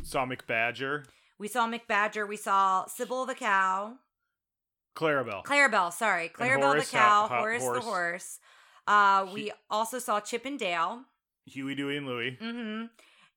Saw 0.02 0.26
McBadger, 0.26 1.04
We 1.40 1.48
saw 1.48 1.66
McBadger. 1.66 2.28
We 2.28 2.36
saw 2.36 2.86
Sybil 2.86 3.24
the 3.26 3.34
cow. 3.34 3.94
Clarabelle. 4.94 5.42
Clarabelle, 5.44 5.92
sorry, 5.92 6.28
Clarabelle 6.28 6.78
the 6.78 6.84
cow, 6.86 7.22
Ho- 7.22 7.28
Ho- 7.34 7.40
Horace, 7.40 7.62
Horse. 7.62 7.78
the 7.78 7.84
horse. 7.90 8.38
Uh, 8.86 9.24
He- 9.26 9.34
we 9.34 9.52
also 9.70 9.98
saw 9.98 10.20
Chip 10.20 10.44
and 10.44 10.58
Dale. 10.58 11.02
Huey, 11.46 11.74
Dewey, 11.74 11.96
and 11.96 12.06
Louie. 12.06 12.36
Mm-hmm. 12.40 12.86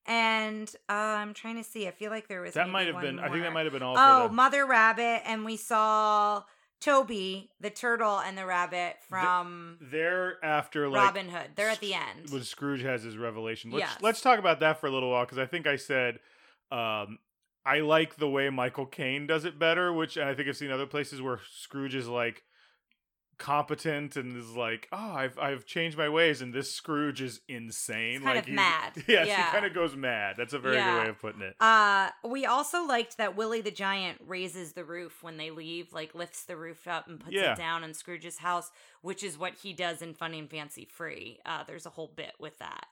And 0.06 0.68
uh, 0.90 0.92
I'm 0.92 1.32
trying 1.32 1.56
to 1.56 1.64
see. 1.64 1.88
I 1.88 1.92
feel 1.92 2.10
like 2.10 2.28
there 2.28 2.42
was 2.42 2.52
That 2.54 2.68
might 2.68 2.88
have 2.88 3.00
been. 3.00 3.18
I 3.18 3.30
think 3.30 3.42
that 3.42 3.52
might 3.54 3.64
have 3.64 3.72
been 3.72 3.82
all. 3.82 3.94
Oh, 3.96 4.28
the, 4.28 4.34
Mother 4.34 4.66
Rabbit, 4.66 5.22
and 5.24 5.46
we 5.46 5.56
saw 5.56 6.42
Toby, 6.82 7.50
the 7.60 7.70
turtle, 7.70 8.18
and 8.18 8.36
the 8.36 8.44
rabbit 8.44 8.96
from 9.08 9.78
they're 9.80 10.44
after 10.44 10.88
like 10.90 11.00
Robin 11.06 11.30
Hood. 11.30 11.52
They're 11.56 11.70
at 11.70 11.80
the 11.80 11.94
end. 11.94 12.28
when 12.28 12.42
Scrooge 12.42 12.82
has 12.82 13.02
his 13.02 13.16
revelation. 13.16 13.70
Let's 13.70 13.80
Yes. 13.92 13.98
let's 14.02 14.20
talk 14.20 14.38
about 14.38 14.60
that 14.60 14.78
for 14.80 14.88
a 14.88 14.90
little 14.90 15.10
while 15.10 15.24
because 15.24 15.38
I 15.38 15.46
think 15.46 15.66
I 15.66 15.76
said 15.76 16.18
um, 16.70 17.18
I 17.66 17.80
like 17.80 18.16
the 18.16 18.28
way 18.28 18.50
Michael 18.50 18.86
Caine 18.86 19.26
does 19.26 19.44
it 19.44 19.58
better, 19.58 19.92
which 19.92 20.18
I 20.18 20.34
think 20.34 20.48
I've 20.48 20.56
seen 20.56 20.70
other 20.70 20.86
places 20.86 21.22
where 21.22 21.40
Scrooge 21.50 21.94
is 21.94 22.08
like 22.08 22.42
competent 23.36 24.16
and 24.16 24.36
is 24.36 24.50
like, 24.54 24.88
oh, 24.92 24.96
I've 25.12 25.38
I've 25.38 25.66
changed 25.66 25.98
my 25.98 26.08
ways, 26.08 26.40
and 26.40 26.52
this 26.54 26.72
Scrooge 26.72 27.20
is 27.20 27.40
insane. 27.48 28.16
It's 28.16 28.24
kind 28.24 28.36
like 28.36 28.46
of 28.48 28.52
mad. 28.54 28.92
Yes, 29.08 29.26
Yeah. 29.28 29.46
he 29.46 29.52
kind 29.52 29.66
of 29.66 29.74
goes 29.74 29.96
mad. 29.96 30.36
That's 30.38 30.52
a 30.52 30.58
very 30.58 30.76
Yeah. 30.76 30.94
good 30.94 31.02
way 31.04 31.08
of 31.08 31.18
putting 31.18 31.42
it. 31.42 31.54
Uh, 31.60 32.10
we 32.28 32.46
also 32.46 32.84
liked 32.86 33.16
that 33.16 33.36
Willie 33.36 33.60
the 33.60 33.70
Giant 33.72 34.18
raises 34.24 34.74
the 34.74 34.84
roof 34.84 35.22
when 35.22 35.36
they 35.36 35.50
leave, 35.50 35.92
like 35.92 36.14
lifts 36.14 36.44
the 36.44 36.56
roof 36.56 36.86
up 36.86 37.08
and 37.08 37.18
puts 37.18 37.34
Yeah. 37.34 37.52
it 37.52 37.58
down 37.58 37.82
in 37.82 37.92
Scrooge's 37.94 38.38
house, 38.38 38.70
which 39.02 39.22
is 39.24 39.36
what 39.36 39.54
he 39.62 39.72
does 39.72 40.00
in 40.00 40.14
Fun 40.14 40.32
and 40.34 40.48
Fancy 40.50 40.84
Free. 40.84 41.40
Uh, 41.44 41.64
there's 41.64 41.86
a 41.86 41.90
whole 41.90 42.12
bit 42.14 42.34
with 42.38 42.58
that. 42.58 42.86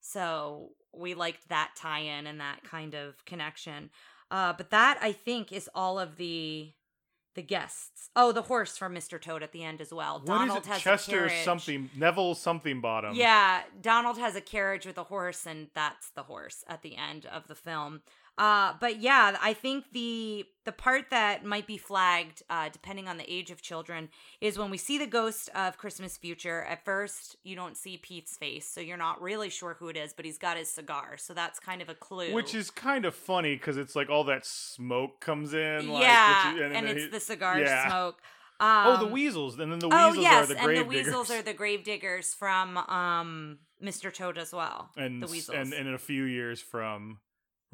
So 0.00 0.70
we 0.92 1.14
liked 1.14 1.48
that 1.48 1.70
tie 1.76 2.00
in 2.00 2.26
and 2.26 2.40
that 2.40 2.62
kind 2.64 2.94
of 2.94 3.24
connection. 3.24 3.90
Uh, 4.34 4.52
but 4.52 4.70
that 4.70 4.98
I 5.00 5.12
think 5.12 5.52
is 5.52 5.70
all 5.76 5.96
of 5.96 6.16
the 6.16 6.72
the 7.36 7.42
guests. 7.42 8.10
Oh, 8.16 8.32
the 8.32 8.42
horse 8.42 8.76
from 8.76 8.92
Mr. 8.92 9.20
Toad 9.20 9.44
at 9.44 9.52
the 9.52 9.62
end 9.62 9.80
as 9.80 9.92
well. 9.92 10.18
What 10.18 10.26
Donald 10.26 10.66
has 10.66 10.80
a 10.80 10.82
Chester 10.82 11.28
something 11.44 11.88
Neville 11.96 12.34
something 12.34 12.80
bottom. 12.80 13.14
Yeah, 13.14 13.62
Donald 13.80 14.18
has 14.18 14.34
a 14.34 14.40
carriage 14.40 14.86
with 14.86 14.98
a 14.98 15.04
horse, 15.04 15.46
and 15.46 15.68
that's 15.72 16.10
the 16.10 16.24
horse 16.24 16.64
at 16.66 16.82
the 16.82 16.96
end 16.96 17.26
of 17.26 17.46
the 17.46 17.54
film. 17.54 18.02
Uh, 18.36 18.72
but 18.80 19.00
yeah, 19.00 19.36
I 19.40 19.52
think 19.54 19.84
the 19.92 20.44
the 20.64 20.72
part 20.72 21.10
that 21.10 21.44
might 21.44 21.66
be 21.66 21.76
flagged, 21.76 22.42
uh, 22.50 22.68
depending 22.72 23.06
on 23.06 23.16
the 23.18 23.32
age 23.32 23.50
of 23.50 23.62
children, 23.62 24.08
is 24.40 24.58
when 24.58 24.70
we 24.70 24.78
see 24.78 24.98
the 24.98 25.06
ghost 25.06 25.50
of 25.54 25.76
Christmas 25.78 26.16
Future. 26.16 26.62
At 26.64 26.84
first, 26.84 27.36
you 27.44 27.54
don't 27.54 27.76
see 27.76 27.96
Pete's 27.96 28.36
face, 28.36 28.66
so 28.66 28.80
you're 28.80 28.96
not 28.96 29.22
really 29.22 29.50
sure 29.50 29.76
who 29.78 29.88
it 29.88 29.96
is, 29.96 30.12
but 30.12 30.24
he's 30.24 30.38
got 30.38 30.56
his 30.56 30.68
cigar, 30.70 31.16
so 31.16 31.32
that's 31.34 31.60
kind 31.60 31.80
of 31.80 31.88
a 31.88 31.94
clue. 31.94 32.32
Which 32.32 32.54
is 32.56 32.70
kind 32.70 33.04
of 33.04 33.14
funny 33.14 33.54
because 33.54 33.76
it's 33.76 33.94
like 33.94 34.10
all 34.10 34.24
that 34.24 34.44
smoke 34.44 35.20
comes 35.20 35.54
in. 35.54 35.88
Like, 35.90 36.02
yeah, 36.02 36.56
and, 36.58 36.74
then 36.74 36.86
it's 36.88 37.04
he- 37.04 37.10
the 37.10 37.20
cigar 37.20 37.60
yeah. 37.60 37.88
smoke. 37.88 38.20
Oh, 38.58 38.96
the 38.98 39.06
Um, 39.06 39.12
weasels, 39.12 39.58
and 39.58 39.70
then 39.70 39.78
the 39.80 39.88
Oh 39.92 40.08
weasels 40.08 40.24
yes, 40.24 40.44
are 40.44 40.46
the 40.46 40.56
and 40.56 40.64
grave 40.64 40.78
the 40.78 40.84
weasels 40.84 41.28
diggers. 41.28 41.40
are 41.40 41.42
the 41.44 41.54
grave 41.54 41.84
diggers 41.84 42.34
from 42.34 42.78
um 42.78 43.58
Mr. 43.82 44.12
Toad 44.12 44.38
as 44.38 44.52
well. 44.52 44.90
and 44.96 45.22
the 45.22 45.26
weasels. 45.26 45.56
and 45.56 45.72
and 45.72 45.88
in 45.88 45.94
a 45.94 45.98
few 45.98 46.24
years 46.24 46.60
from 46.60 47.18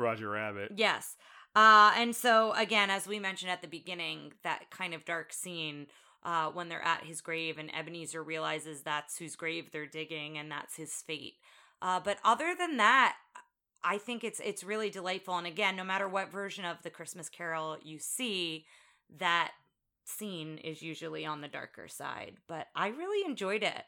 Roger 0.01 0.31
Rabbit. 0.31 0.73
Yes. 0.75 1.17
Uh, 1.55 1.93
and 1.97 2.15
so 2.15 2.53
again, 2.53 2.91
as 2.91 3.07
we 3.07 3.19
mentioned 3.19 3.51
at 3.51 3.63
the 3.63 3.69
beginning, 3.69 4.33
that 4.45 4.71
kind 4.71 4.95
of 4.95 5.05
dark 5.05 5.33
scene 5.33 5.87
uh, 6.23 6.51
when 6.51 6.69
they're 6.69 6.83
at 6.85 7.05
his 7.05 7.21
grave 7.21 7.59
and 7.59 7.75
Ebenezer 7.75 8.23
realizes 8.23 8.83
that's 8.83 9.19
whose 9.19 9.37
grave 9.37 9.71
they're 9.73 9.87
digging 9.87 10.39
and 10.39 10.51
that's 10.51 10.77
his 10.77 10.93
fate. 10.93 11.35
Uh, 11.83 11.99
but 11.99 12.19
other 12.25 12.55
than 12.59 12.77
that, 12.77 13.17
I 13.83 13.99
think 13.99 14.25
it's 14.25 14.41
it's 14.41 14.63
really 14.63 14.91
delightful. 14.91 15.39
And 15.39 15.47
again, 15.47 15.77
no 15.77 15.85
matter 15.85 16.09
what 16.09 16.31
version 16.31 16.65
of 16.65 16.83
the 16.83 16.91
Christmas 16.91 17.29
Carol 17.29 17.79
you 17.83 17.99
see, 17.99 18.67
that 19.19 19.53
scene 20.05 20.59
is 20.59 20.83
usually 20.83 21.25
on 21.25 21.41
the 21.41 21.49
darker 21.49 21.89
side. 21.89 22.35
But 22.47 22.67
I 22.77 22.89
really 22.89 23.29
enjoyed 23.29 23.63
it. 23.63 23.83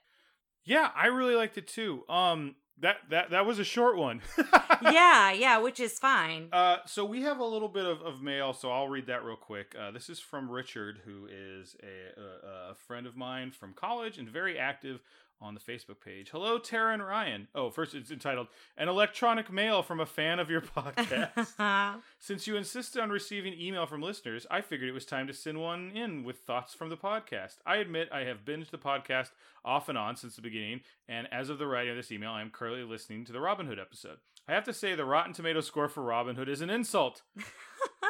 Yeah, 0.64 0.90
I 0.94 1.08
really 1.08 1.34
liked 1.34 1.58
it 1.58 1.66
too. 1.66 2.04
Um, 2.08 2.54
that 2.80 2.96
that 3.10 3.30
that 3.30 3.46
was 3.46 3.58
a 3.58 3.64
short 3.64 3.96
one. 3.96 4.20
yeah, 4.82 5.32
yeah, 5.32 5.58
which 5.58 5.78
is 5.78 5.98
fine. 5.98 6.48
Uh, 6.52 6.78
so 6.86 7.04
we 7.04 7.22
have 7.22 7.38
a 7.38 7.44
little 7.44 7.68
bit 7.68 7.84
of, 7.84 8.00
of 8.02 8.22
mail, 8.22 8.52
so 8.52 8.70
I'll 8.70 8.88
read 8.88 9.06
that 9.06 9.24
real 9.24 9.36
quick. 9.36 9.74
Uh, 9.78 9.90
this 9.90 10.08
is 10.08 10.18
from 10.18 10.50
Richard, 10.50 11.00
who 11.04 11.26
is 11.30 11.76
a, 11.82 12.20
a, 12.20 12.70
a 12.72 12.74
friend 12.74 13.06
of 13.06 13.16
mine 13.16 13.50
from 13.50 13.72
college 13.72 14.18
and 14.18 14.28
very 14.28 14.58
active 14.58 15.00
on 15.42 15.54
the 15.54 15.60
Facebook 15.60 16.00
page. 16.02 16.30
Hello, 16.30 16.58
Tara 16.58 16.94
and 16.94 17.04
Ryan. 17.04 17.48
Oh, 17.54 17.70
first 17.70 17.94
it's 17.94 18.10
entitled 18.10 18.46
"An 18.76 18.88
Electronic 18.88 19.52
Mail 19.52 19.82
from 19.82 20.00
a 20.00 20.06
Fan 20.06 20.38
of 20.38 20.48
Your 20.48 20.60
Podcast." 20.60 22.00
Since 22.18 22.46
you 22.46 22.56
insisted 22.56 23.02
on 23.02 23.10
receiving 23.10 23.52
email 23.52 23.86
from 23.86 24.00
listeners, 24.00 24.46
I 24.50 24.60
figured 24.60 24.88
it 24.88 24.94
was 24.94 25.04
time 25.04 25.26
to 25.26 25.34
send 25.34 25.60
one 25.60 25.90
in 25.90 26.22
with 26.22 26.38
thoughts 26.38 26.74
from 26.74 26.88
the 26.88 26.96
podcast. 26.96 27.56
I 27.66 27.76
admit 27.76 28.08
I 28.12 28.20
have 28.20 28.44
binged 28.44 28.70
the 28.70 28.78
podcast 28.78 29.30
off 29.64 29.88
and 29.88 29.98
on 29.98 30.16
since 30.16 30.36
the 30.36 30.42
beginning, 30.42 30.80
and 31.08 31.28
as 31.32 31.50
of 31.50 31.58
the 31.58 31.66
writing 31.66 31.90
of 31.90 31.96
this 31.96 32.12
email, 32.12 32.30
I 32.30 32.40
am 32.40 32.50
currently 32.50 32.84
listening 32.84 33.24
to 33.24 33.32
the 33.32 33.40
Robin 33.40 33.66
Hood 33.66 33.78
episode. 33.80 34.18
I 34.48 34.52
have 34.52 34.64
to 34.64 34.72
say, 34.72 34.94
the 34.94 35.04
Rotten 35.04 35.32
Tomato 35.32 35.60
score 35.60 35.88
for 35.88 36.02
Robin 36.02 36.36
Hood 36.36 36.48
is 36.48 36.60
an 36.60 36.70
insult. 36.70 37.22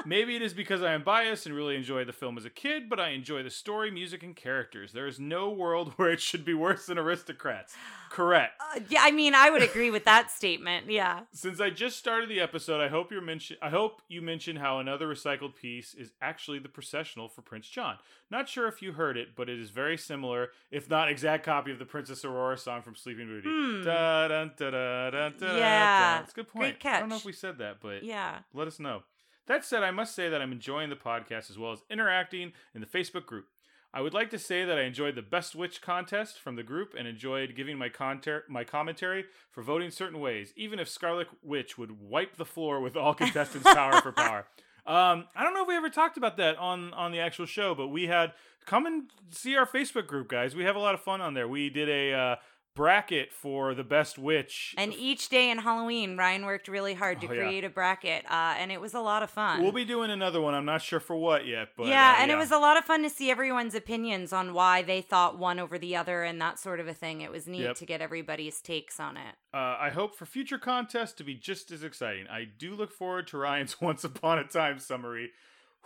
Maybe 0.05 0.35
it 0.35 0.43
is 0.43 0.53
because 0.53 0.83
I 0.83 0.95
am 0.95 1.05
biased 1.05 1.47
and 1.47 1.55
really 1.55 1.77
enjoyed 1.77 2.09
the 2.09 2.13
film 2.13 2.37
as 2.37 2.45
a 2.45 2.51
kid, 2.51 2.89
but 2.89 2.99
I 2.99 3.11
enjoy 3.11 3.43
the 3.43 3.51
story, 3.51 3.91
music, 3.91 4.23
and 4.23 4.35
characters. 4.35 4.93
There 4.93 5.07
is 5.07 5.21
no 5.21 5.51
world 5.51 5.93
where 5.97 6.11
it 6.11 6.21
should 6.21 6.45
be 6.45 6.55
worse 6.55 6.87
than 6.87 6.99
Aristocats. 6.99 7.75
Correct. 8.11 8.61
Uh, 8.61 8.81
yeah, 8.89 9.01
I 9.03 9.11
mean, 9.11 9.35
I 9.35 9.49
would 9.49 9.63
agree 9.63 9.91
with 9.91 10.05
that 10.05 10.31
statement. 10.31 10.91
Yeah. 10.91 11.21
Since 11.33 11.61
I 11.61 11.71
just 11.71 11.99
started 11.99 12.29
the 12.29 12.41
episode, 12.41 12.81
I 12.81 12.89
hope 12.89 13.11
you 13.13 13.21
mention 13.21 13.57
I 13.63 13.71
hope 13.71 14.03
you 14.09 14.21
mention 14.21 14.57
how 14.57 14.81
another 14.81 15.07
recycled 15.07 15.55
piece 15.55 15.95
is 15.95 16.13
actually 16.21 16.59
the 16.59 16.69
processional 16.69 17.29
for 17.29 17.41
Prince 17.43 17.69
John. 17.69 17.97
Not 18.31 18.49
sure 18.49 18.67
if 18.67 18.83
you 18.83 18.93
heard 18.93 19.17
it, 19.17 19.37
but 19.37 19.49
it 19.49 19.59
is 19.59 19.71
very 19.71 19.97
similar, 19.97 20.49
if 20.71 20.91
not 20.91 21.11
exact 21.11 21.45
copy 21.45 21.71
of 21.71 21.79
the 21.79 21.87
Princess 21.87 22.25
Aurora 22.25 22.59
song 22.59 22.83
from 22.83 22.97
Sleeping 22.97 23.27
Beauty. 23.29 23.49
Hmm. 23.49 23.83
Da, 23.83 24.29
da, 24.29 24.45
da, 24.59 25.31
Yeah. 25.41 26.19
That's 26.19 26.33
a 26.33 26.35
good 26.35 26.49
point. 26.49 26.81
Great 26.81 26.95
I 26.95 27.01
don't 27.01 27.09
know 27.09 27.17
if 27.17 27.25
we 27.25 27.33
said 27.33 27.59
that, 27.59 27.77
but 27.81 28.03
Yeah. 28.03 28.41
let 28.53 28.67
us 28.69 28.79
know. 28.79 29.05
That 29.47 29.65
said, 29.65 29.83
I 29.83 29.91
must 29.91 30.15
say 30.15 30.29
that 30.29 30.41
I'm 30.41 30.53
enjoying 30.53 30.91
the 30.91 30.97
podcast 30.97 31.51
as 31.51 31.59
well 31.59 31.73
as 31.73 31.83
interacting 31.91 32.53
in 32.75 32.81
the 32.81 32.87
Facebook 32.87 33.27
group. 33.27 33.47
I 33.95 34.01
would 34.01 34.15
like 34.15 34.31
to 34.31 34.39
say 34.39 34.65
that 34.65 34.79
I 34.79 34.83
enjoyed 34.83 35.17
the 35.17 35.23
Best 35.23 35.55
Witch 35.55 35.83
contest 35.83 36.41
from 36.41 36.57
the 36.57 36.63
group 36.63 36.95
and 36.99 37.07
enjoyed 37.07 37.55
giving 37.55 37.77
my, 37.77 37.91
conter- 37.91 38.45
my 38.49 38.65
commentary 38.65 39.27
for 39.51 39.63
voting 39.63 39.91
certain 39.91 40.19
ways, 40.19 40.55
even 40.57 40.79
if 40.79 40.89
Scarlet 40.89 41.29
Witch 41.43 41.77
would 41.77 42.01
wipe 42.01 42.37
the 42.37 42.47
floor 42.47 42.81
with 42.81 42.97
all 42.97 43.13
contestants 43.13 43.71
power 43.75 44.01
for 44.01 44.13
power. 44.13 44.47
Um, 44.87 45.27
I 45.37 45.45
don't 45.45 45.55
know 45.55 45.63
if 45.63 45.69
we 45.69 45.77
ever 45.77 45.91
talked 45.91 46.17
about 46.17 46.39
that 46.39 46.57
on 46.57 46.93
on 46.95 47.13
the 47.13 47.21
actual 47.21 47.47
show, 47.47 47.73
but 47.73 47.89
we 47.89 48.09
had 48.09 48.33
come 48.67 48.85
and 48.85 49.05
see 49.31 49.57
our 49.57 49.67
Facebook 49.67 50.09
group, 50.09 50.29
guys. 50.29 50.57
We 50.57 50.65
have 50.65 50.75
a 50.75 50.81
lot 50.81 50.95
of 50.95 51.01
fun 51.01 51.21
on 51.21 51.35
there. 51.35 51.47
We 51.47 51.71
did 51.71 51.89
a 51.89 52.13
uh, 52.13 52.37
bracket 52.75 53.33
for 53.33 53.75
the 53.75 53.85
best 53.85 54.19
witch. 54.19 54.75
And 54.79 54.95
each 54.95 55.29
day 55.29 55.51
in 55.51 55.59
Halloween, 55.59 56.17
Ryan 56.17 56.47
worked 56.47 56.69
really 56.69 56.95
hard 56.95 57.21
to 57.21 57.29
Oh, 57.29 57.33
yeah. 57.33 57.43
create 57.43 57.65
a 57.65 57.69
bracket, 57.69 58.25
uh, 58.31 58.55
and 58.59 58.73
it 58.73 58.81
was 58.81 58.95
a 58.95 59.01
lot 59.01 59.23
of 59.23 59.31
fun. 59.31 59.63
We'll 59.63 59.73
be 59.73 59.85
doing 59.85 60.11
another 60.11 60.41
one. 60.41 60.55
I'm 60.55 60.65
not 60.65 60.81
sure 60.83 61.01
for 61.01 61.15
what 61.17 61.47
yet, 61.47 61.69
but 61.77 61.87
yeah, 61.89 62.17
uh, 62.19 62.23
and 62.23 62.31
it 62.31 62.37
was 62.37 62.51
a 62.51 62.59
lot 62.59 62.77
of 62.79 62.85
fun 62.85 63.03
to 63.03 63.11
see 63.11 63.31
everyone's 63.31 63.75
opinions 63.75 64.33
on 64.33 64.55
why 64.55 64.83
they 64.83 65.03
thought 65.03 65.39
one 65.39 65.59
over 65.59 65.79
the 65.79 65.95
other 65.97 66.23
and 66.23 66.41
that 66.41 66.59
sort 66.59 66.81
of 66.81 66.89
a 66.89 66.95
thing. 66.95 67.21
It 67.21 67.31
was 67.31 67.47
neat 67.47 67.63
Yep. 67.63 67.77
to 67.77 67.87
get 67.87 68.01
everybody's 68.01 68.61
takes 68.61 68.99
on 68.99 69.17
it. 69.17 69.35
Uh, 69.55 69.77
I 69.79 69.91
hope 69.91 70.15
for 70.17 70.25
future 70.25 70.59
contests 70.59 71.13
to 71.15 71.25
be 71.25 71.35
just 71.35 71.71
as 71.71 71.83
exciting. 71.85 72.27
I 72.29 72.45
do 72.45 72.75
look 72.75 72.91
forward 72.93 73.27
to 73.29 73.39
Ryan's 73.39 73.81
Once 73.81 74.03
Upon 74.05 74.39
a 74.39 74.45
Time 74.45 74.79
summary. 74.79 75.31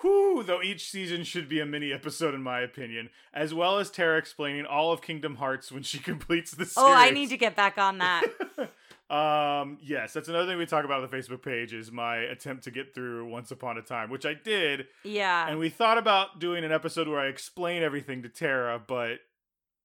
Whew, 0.00 0.42
though 0.42 0.60
each 0.60 0.90
season 0.90 1.24
should 1.24 1.48
be 1.48 1.58
a 1.60 1.66
mini 1.66 1.92
episode, 1.92 2.34
in 2.34 2.42
my 2.42 2.60
opinion, 2.60 3.08
as 3.32 3.54
well 3.54 3.78
as 3.78 3.90
Tara 3.90 4.18
explaining 4.18 4.66
all 4.66 4.92
of 4.92 5.00
Kingdom 5.00 5.36
Hearts 5.36 5.72
when 5.72 5.82
she 5.82 5.98
completes 6.12 6.50
the 6.50 6.66
series. 6.66 6.76
Oh, 6.76 6.92
I 6.92 7.10
need 7.10 7.30
to 7.30 7.38
get 7.38 7.56
back 7.56 7.78
on 7.78 7.98
that. 7.98 8.24
um, 9.10 9.78
yes, 9.80 10.12
that's 10.12 10.28
another 10.28 10.46
thing 10.46 10.58
we 10.58 10.66
talk 10.66 10.84
about 10.84 11.02
on 11.02 11.10
the 11.10 11.16
Facebook 11.16 11.42
page 11.42 11.72
is 11.72 11.90
my 11.90 12.16
attempt 12.16 12.64
to 12.64 12.70
get 12.70 12.94
through 12.94 13.26
Once 13.30 13.50
Upon 13.50 13.78
a 13.78 13.82
Time, 13.82 14.10
which 14.10 14.26
I 14.26 14.34
did, 14.34 14.86
yeah. 15.02 15.48
and 15.48 15.58
we 15.58 15.70
thought 15.70 15.96
about 15.96 16.40
doing 16.40 16.64
an 16.64 16.72
episode 16.72 17.08
where 17.08 17.20
I 17.20 17.28
explain 17.28 17.82
everything 17.82 18.22
to 18.22 18.28
Tara, 18.28 18.78
but 18.78 19.20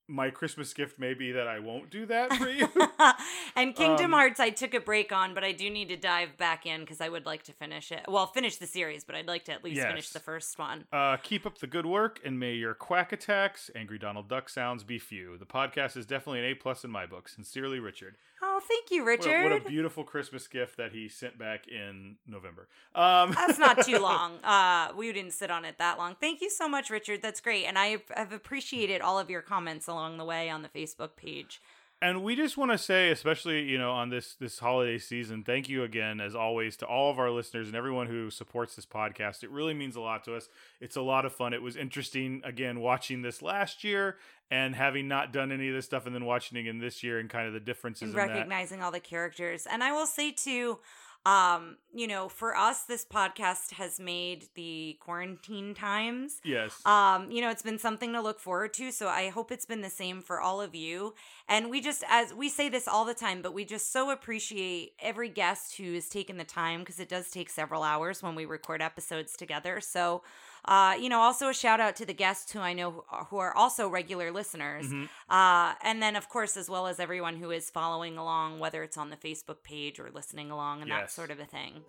my 0.08 0.30
Christmas 0.30 0.74
gift 0.74 1.00
may 1.00 1.14
be 1.14 1.32
that 1.32 1.48
I 1.48 1.60
won't 1.60 1.90
do 1.90 2.06
that 2.08 2.34
for 2.34 2.50
you. 2.50 2.68
and 3.56 3.76
Kingdom 3.76 4.06
Um, 4.08 4.12
Hearts, 4.12 4.40
I 4.40 4.50
took 4.50 4.74
a 4.74 4.80
break 4.80 5.12
on, 5.12 5.34
but 5.34 5.44
I 5.44 5.52
do 5.52 5.70
need 5.70 5.90
to 5.90 5.98
dive 5.98 6.38
back 6.38 6.66
in 6.66 6.82
because 6.82 7.00
I 7.02 7.10
would 7.10 7.26
like 7.26 7.44
to 7.44 7.54
finish 7.54 7.92
it. 7.92 8.02
Well, 8.08 8.28
finish 8.28 8.58
the 8.58 8.68
series, 8.68 9.04
but 9.04 9.16
I'd 9.16 9.28
like 9.28 9.46
to 9.46 9.54
at 9.54 9.64
least 9.64 9.82
finish 9.82 10.10
the 10.10 10.20
first 10.20 10.60
one. 10.60 10.86
Uh, 10.92 11.18
keep 11.18 11.46
up 11.46 11.60
the 11.60 11.68
good 11.68 11.86
work, 11.86 12.20
and 12.26 12.40
may 12.40 12.54
your 12.54 12.74
quack 12.74 13.12
attacks, 13.14 13.70
angry 13.76 13.98
Donald 14.00 14.28
Duck 14.28 14.50
sounds 14.50 14.84
be 14.84 15.00
few. 15.00 15.38
The 15.38 15.46
podcast 15.46 15.96
is 15.96 16.06
definitely 16.06 16.40
an 16.40 16.46
A 16.46 16.54
plus 16.56 16.84
in 16.84 16.92
my 16.92 17.06
book. 17.06 17.30
Sincerely, 17.30 17.80
Richard. 17.80 18.18
Oh, 18.44 18.60
thank 18.68 18.90
you, 18.90 19.04
What 19.06 19.08
a, 19.08 19.30
Richard. 19.30 19.44
what 19.44 19.52
a 19.66 19.70
beautiful 19.70 20.04
Christmas 20.04 20.48
gift 20.48 20.76
that 20.78 20.92
he 20.92 21.08
sent 21.08 21.38
back 21.38 21.68
in 21.68 22.16
November. 22.28 22.68
Um, 22.96 23.34
That's 23.34 23.60
not 23.60 23.86
too 23.86 24.00
long. 24.02 24.44
Uh, 24.44 24.90
we 24.98 25.12
didn't 25.14 25.34
sit 25.34 25.52
on 25.52 25.64
it 25.64 25.78
that 25.78 26.00
long. 26.00 26.16
Thank 26.20 26.42
you 26.42 26.50
so 26.50 26.68
much, 26.68 26.90
Richard. 26.90 27.22
That's 27.22 27.40
great, 27.40 27.66
and 27.66 27.78
I 27.78 27.98
have 28.16 28.34
appreciated 28.34 29.00
all 29.02 29.20
of 29.20 29.30
your 29.30 29.42
comments 29.44 29.88
along 29.88 30.01
the 30.18 30.26
way 30.26 30.50
on 30.50 30.62
the 30.62 30.70
Facebook 30.70 31.16
page. 31.16 31.62
And 32.04 32.24
we 32.24 32.36
just 32.36 32.58
want 32.58 32.72
to 32.72 32.80
say, 32.80 33.12
especially 33.12 33.62
you 33.62 33.78
know, 33.78 33.92
on 33.92 34.10
this 34.10 34.34
this 34.34 34.58
holiday 34.58 34.98
season, 34.98 35.44
thank 35.44 35.70
you 35.70 35.84
again, 35.84 36.20
as 36.20 36.34
always, 36.34 36.76
to 36.78 36.86
all 36.88 37.12
of 37.12 37.20
our 37.20 37.30
listeners 37.30 37.68
and 37.68 37.76
everyone 37.76 38.08
who 38.08 38.32
supports 38.32 38.76
this 38.76 38.88
podcast. 38.88 39.44
It 39.44 39.52
really 39.52 39.76
means 39.76 39.96
a 39.96 40.02
lot 40.02 40.24
to 40.26 40.36
us. 40.36 40.50
It's 40.80 40.96
a 40.96 41.02
lot 41.02 41.26
of 41.26 41.34
fun. 41.34 41.54
It 41.54 41.62
was 41.62 41.76
interesting 41.76 42.42
again 42.44 42.80
watching 42.80 43.22
this 43.22 43.44
last 43.44 43.84
year 43.84 44.18
and 44.50 44.76
having 44.76 45.08
not 45.08 45.32
done 45.32 45.52
any 45.52 45.70
of 45.70 45.76
this 45.76 45.86
stuff, 45.86 46.08
and 46.08 46.16
then 46.16 46.26
watching 46.26 46.58
it 46.58 46.62
again 46.62 46.80
this 46.80 47.04
year 47.04 47.20
and 47.20 47.30
kind 47.30 47.48
of 47.48 47.54
the 47.54 47.60
differences 47.60 48.02
and 48.02 48.12
in 48.12 48.16
that. 48.16 48.34
recognizing 48.34 48.82
all 48.82 48.92
the 48.92 49.00
characters. 49.00 49.68
And 49.72 49.84
I 49.84 49.92
will 49.92 50.08
say 50.08 50.32
too, 50.32 50.80
um, 51.26 51.78
you 51.94 52.08
know, 52.08 52.30
for 52.30 52.56
us, 52.56 52.84
this 52.84 53.06
podcast 53.06 53.74
has 53.74 54.00
made 54.00 54.48
the 54.56 54.98
quarantine 55.00 55.76
times. 55.76 56.42
Yes. 56.44 56.84
Um, 56.86 57.30
you 57.30 57.42
know, 57.42 57.50
it's 57.50 57.62
been 57.62 57.78
something 57.78 58.14
to 58.14 58.22
look 58.22 58.40
forward 58.40 58.74
to. 58.76 58.92
So 58.92 59.08
I 59.08 59.30
hope 59.30 59.52
it's 59.52 59.66
been 59.66 59.82
the 59.82 59.90
same 59.90 60.22
for 60.22 60.42
all 60.42 60.62
of 60.62 60.74
you. 60.74 61.14
And 61.48 61.70
we 61.70 61.80
just, 61.80 62.04
as 62.10 62.34
we 62.34 62.50
say 62.50 62.70
this 62.70 62.88
all 62.88 63.06
the 63.06 63.14
time, 63.14 63.42
but 63.44 63.54
we 63.54 63.66
just 63.66 63.92
so 63.92 64.10
appreciate 64.10 64.94
every 65.00 65.30
guest 65.30 65.78
who 65.78 65.94
has 65.94 66.10
taken 66.10 66.38
the 66.38 66.44
time 66.44 66.80
because 66.80 67.00
it 67.00 67.10
does 67.10 67.30
take 67.30 67.50
several 67.50 67.84
hours 67.84 68.24
when 68.24 68.34
we 68.34 68.46
record 68.46 68.82
episodes 68.82 69.34
together. 69.34 69.80
So, 69.80 70.24
uh, 70.66 70.96
you 71.00 71.10
know, 71.10 71.20
also 71.20 71.50
a 71.50 71.54
shout 71.54 71.80
out 71.80 71.96
to 71.98 72.06
the 72.06 72.14
guests 72.14 72.52
who 72.52 72.60
I 72.60 72.74
know 72.74 73.04
who 73.30 73.38
are- 73.38 73.56
also 73.56 73.90
regular 73.90 74.32
listeners. 74.32 74.88
Mhm. 74.88 75.10
Uh, 75.30 75.74
and 75.82 76.02
then, 76.02 76.16
of 76.16 76.30
course, 76.30 76.56
as 76.58 76.70
well 76.70 76.88
as 76.88 77.00
everyone 77.00 77.38
who 77.38 77.52
is 77.52 77.70
following 77.70 78.18
along, 78.18 78.60
whether 78.60 78.84
it's 78.84 78.98
on 78.98 79.10
the 79.10 79.18
Facebook 79.18 79.64
page 79.64 80.00
or 80.00 80.10
listening 80.14 80.52
along 80.52 80.82
and 80.82 80.92
that 80.92 81.12
sort 81.12 81.32
of 81.32 81.40
a 81.40 81.46
thing. 81.46 81.84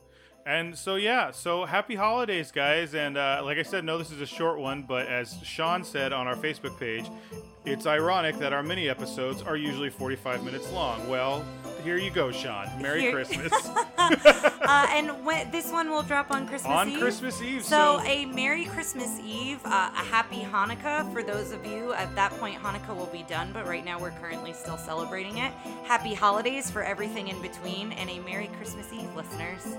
And 0.45 0.77
so 0.77 0.97
yeah, 0.97 1.31
so 1.31 1.67
happy 1.67 1.95
holidays, 1.95 2.51
guys! 2.51 2.97
And 2.97 3.17
uh, 3.17 3.43
like 3.45 3.59
I 3.59 3.63
said, 3.63 3.85
no, 3.85 3.97
this 3.97 4.11
is 4.11 4.21
a 4.21 4.27
short 4.27 4.59
one, 4.59 4.83
but 4.83 5.07
as 5.07 5.37
Sean 5.45 5.85
said 5.85 6.13
on 6.13 6.27
our 6.27 6.35
Facebook 6.35 6.77
page, 6.81 7.05
it's 7.65 7.87
ironic 7.87 8.37
that 8.41 8.53
our 8.53 8.61
mini 8.65 8.89
episodes 8.89 9.41
are 9.41 9.57
usually 9.57 9.89
45 9.89 10.43
minutes 10.43 10.69
long. 10.73 11.09
Well, 11.09 11.45
here 11.85 11.97
you 11.97 12.11
go, 12.11 12.33
Sean. 12.33 12.67
Merry 12.83 13.03
Here- 13.03 13.13
Christmas 13.13 13.53
uh, 14.63 14.87
and 14.91 15.25
when, 15.25 15.51
this 15.51 15.71
one 15.71 15.91
will 15.91 16.03
drop 16.03 16.31
on 16.31 16.47
Christmas 16.47 16.73
on 16.73 16.89
Eve. 16.89 17.01
Christmas 17.01 17.43
Eve. 17.43 17.65
So, 17.65 18.01
a 18.05 18.27
Merry 18.27 18.65
Christmas 18.65 19.19
Eve, 19.25 19.61
uh, 19.65 19.91
a 19.93 20.05
Happy 20.05 20.41
Hanukkah 20.41 21.11
for 21.13 21.23
those 21.23 21.53
of 21.53 21.65
you. 21.67 21.93
At 21.95 22.15
that 22.15 22.33
point, 22.39 22.61
Hanukkah 22.61 22.97
will 22.97 23.07
be 23.07 23.25
done, 23.25 23.51
but 23.53 23.67
right 23.67 23.85
now 23.85 23.99
we're 24.01 24.11
currently 24.13 24.53
still 24.53 24.79
celebrating 24.79 25.39
it. 25.39 25.53
Happy 25.85 26.15
holidays 26.15 26.71
for 26.71 26.83
everything 26.83 27.29
in 27.29 27.41
between, 27.43 27.93
and 27.93 28.09
a 28.11 28.19
Merry 28.21 28.51
Christmas 28.59 28.93
Eve, 28.93 29.15
listeners. 29.15 29.77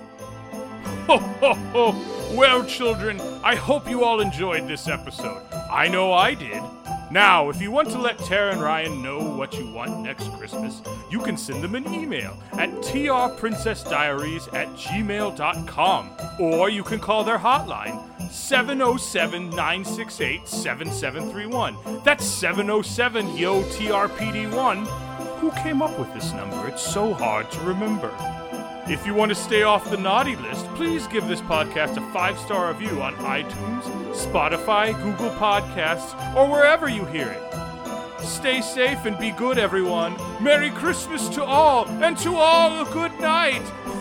Ho, 1.07 1.17
ho, 1.17 1.53
ho. 1.53 2.35
Well, 2.35 2.65
children, 2.65 3.19
I 3.43 3.55
hope 3.55 3.89
you 3.89 4.03
all 4.03 4.19
enjoyed 4.21 4.67
this 4.67 4.87
episode. 4.87 5.41
I 5.69 5.87
know 5.87 6.13
I 6.13 6.33
did. 6.33 6.61
Now, 7.11 7.49
if 7.49 7.61
you 7.61 7.69
want 7.69 7.91
to 7.91 7.99
let 7.99 8.17
Tara 8.17 8.53
and 8.53 8.61
Ryan 8.61 9.03
know 9.03 9.19
what 9.19 9.53
you 9.53 9.71
want 9.71 9.99
next 9.99 10.31
Christmas, 10.31 10.81
you 11.11 11.19
can 11.19 11.37
send 11.37 11.63
them 11.63 11.75
an 11.75 11.85
email 11.93 12.35
at 12.53 12.69
trprincessdiaries 12.81 14.51
at 14.55 14.72
gmail.com. 14.75 16.09
Or 16.39 16.69
you 16.69 16.83
can 16.83 16.99
call 16.99 17.23
their 17.23 17.37
hotline, 17.37 18.01
707 18.31 19.49
968 19.49 20.47
7731. 20.47 22.03
That's 22.03 22.25
707 22.25 23.37
Yo 23.37 23.63
TRPD1. 23.63 24.85
Who 25.39 25.51
came 25.51 25.81
up 25.81 25.97
with 25.99 26.13
this 26.13 26.31
number? 26.33 26.67
It's 26.67 26.81
so 26.81 27.13
hard 27.13 27.51
to 27.51 27.59
remember. 27.61 28.11
If 28.87 29.05
you 29.05 29.13
want 29.13 29.29
to 29.29 29.35
stay 29.35 29.63
off 29.63 29.89
the 29.89 29.97
naughty 29.97 30.35
list, 30.35 30.65
please 30.75 31.07
give 31.07 31.27
this 31.27 31.39
podcast 31.41 31.95
a 31.95 32.11
five 32.11 32.37
star 32.37 32.67
review 32.67 33.01
on 33.01 33.15
iTunes, 33.15 33.83
Spotify, 34.13 34.93
Google 35.01 35.31
Podcasts, 35.37 36.13
or 36.35 36.49
wherever 36.49 36.89
you 36.89 37.05
hear 37.05 37.29
it. 37.29 38.23
Stay 38.25 38.61
safe 38.61 39.05
and 39.05 39.17
be 39.17 39.31
good, 39.31 39.57
everyone. 39.57 40.15
Merry 40.41 40.69
Christmas 40.69 41.29
to 41.29 41.43
all, 41.43 41.87
and 41.87 42.17
to 42.19 42.35
all 42.35 42.85
a 42.85 42.91
good 42.91 43.17
night 43.19 43.61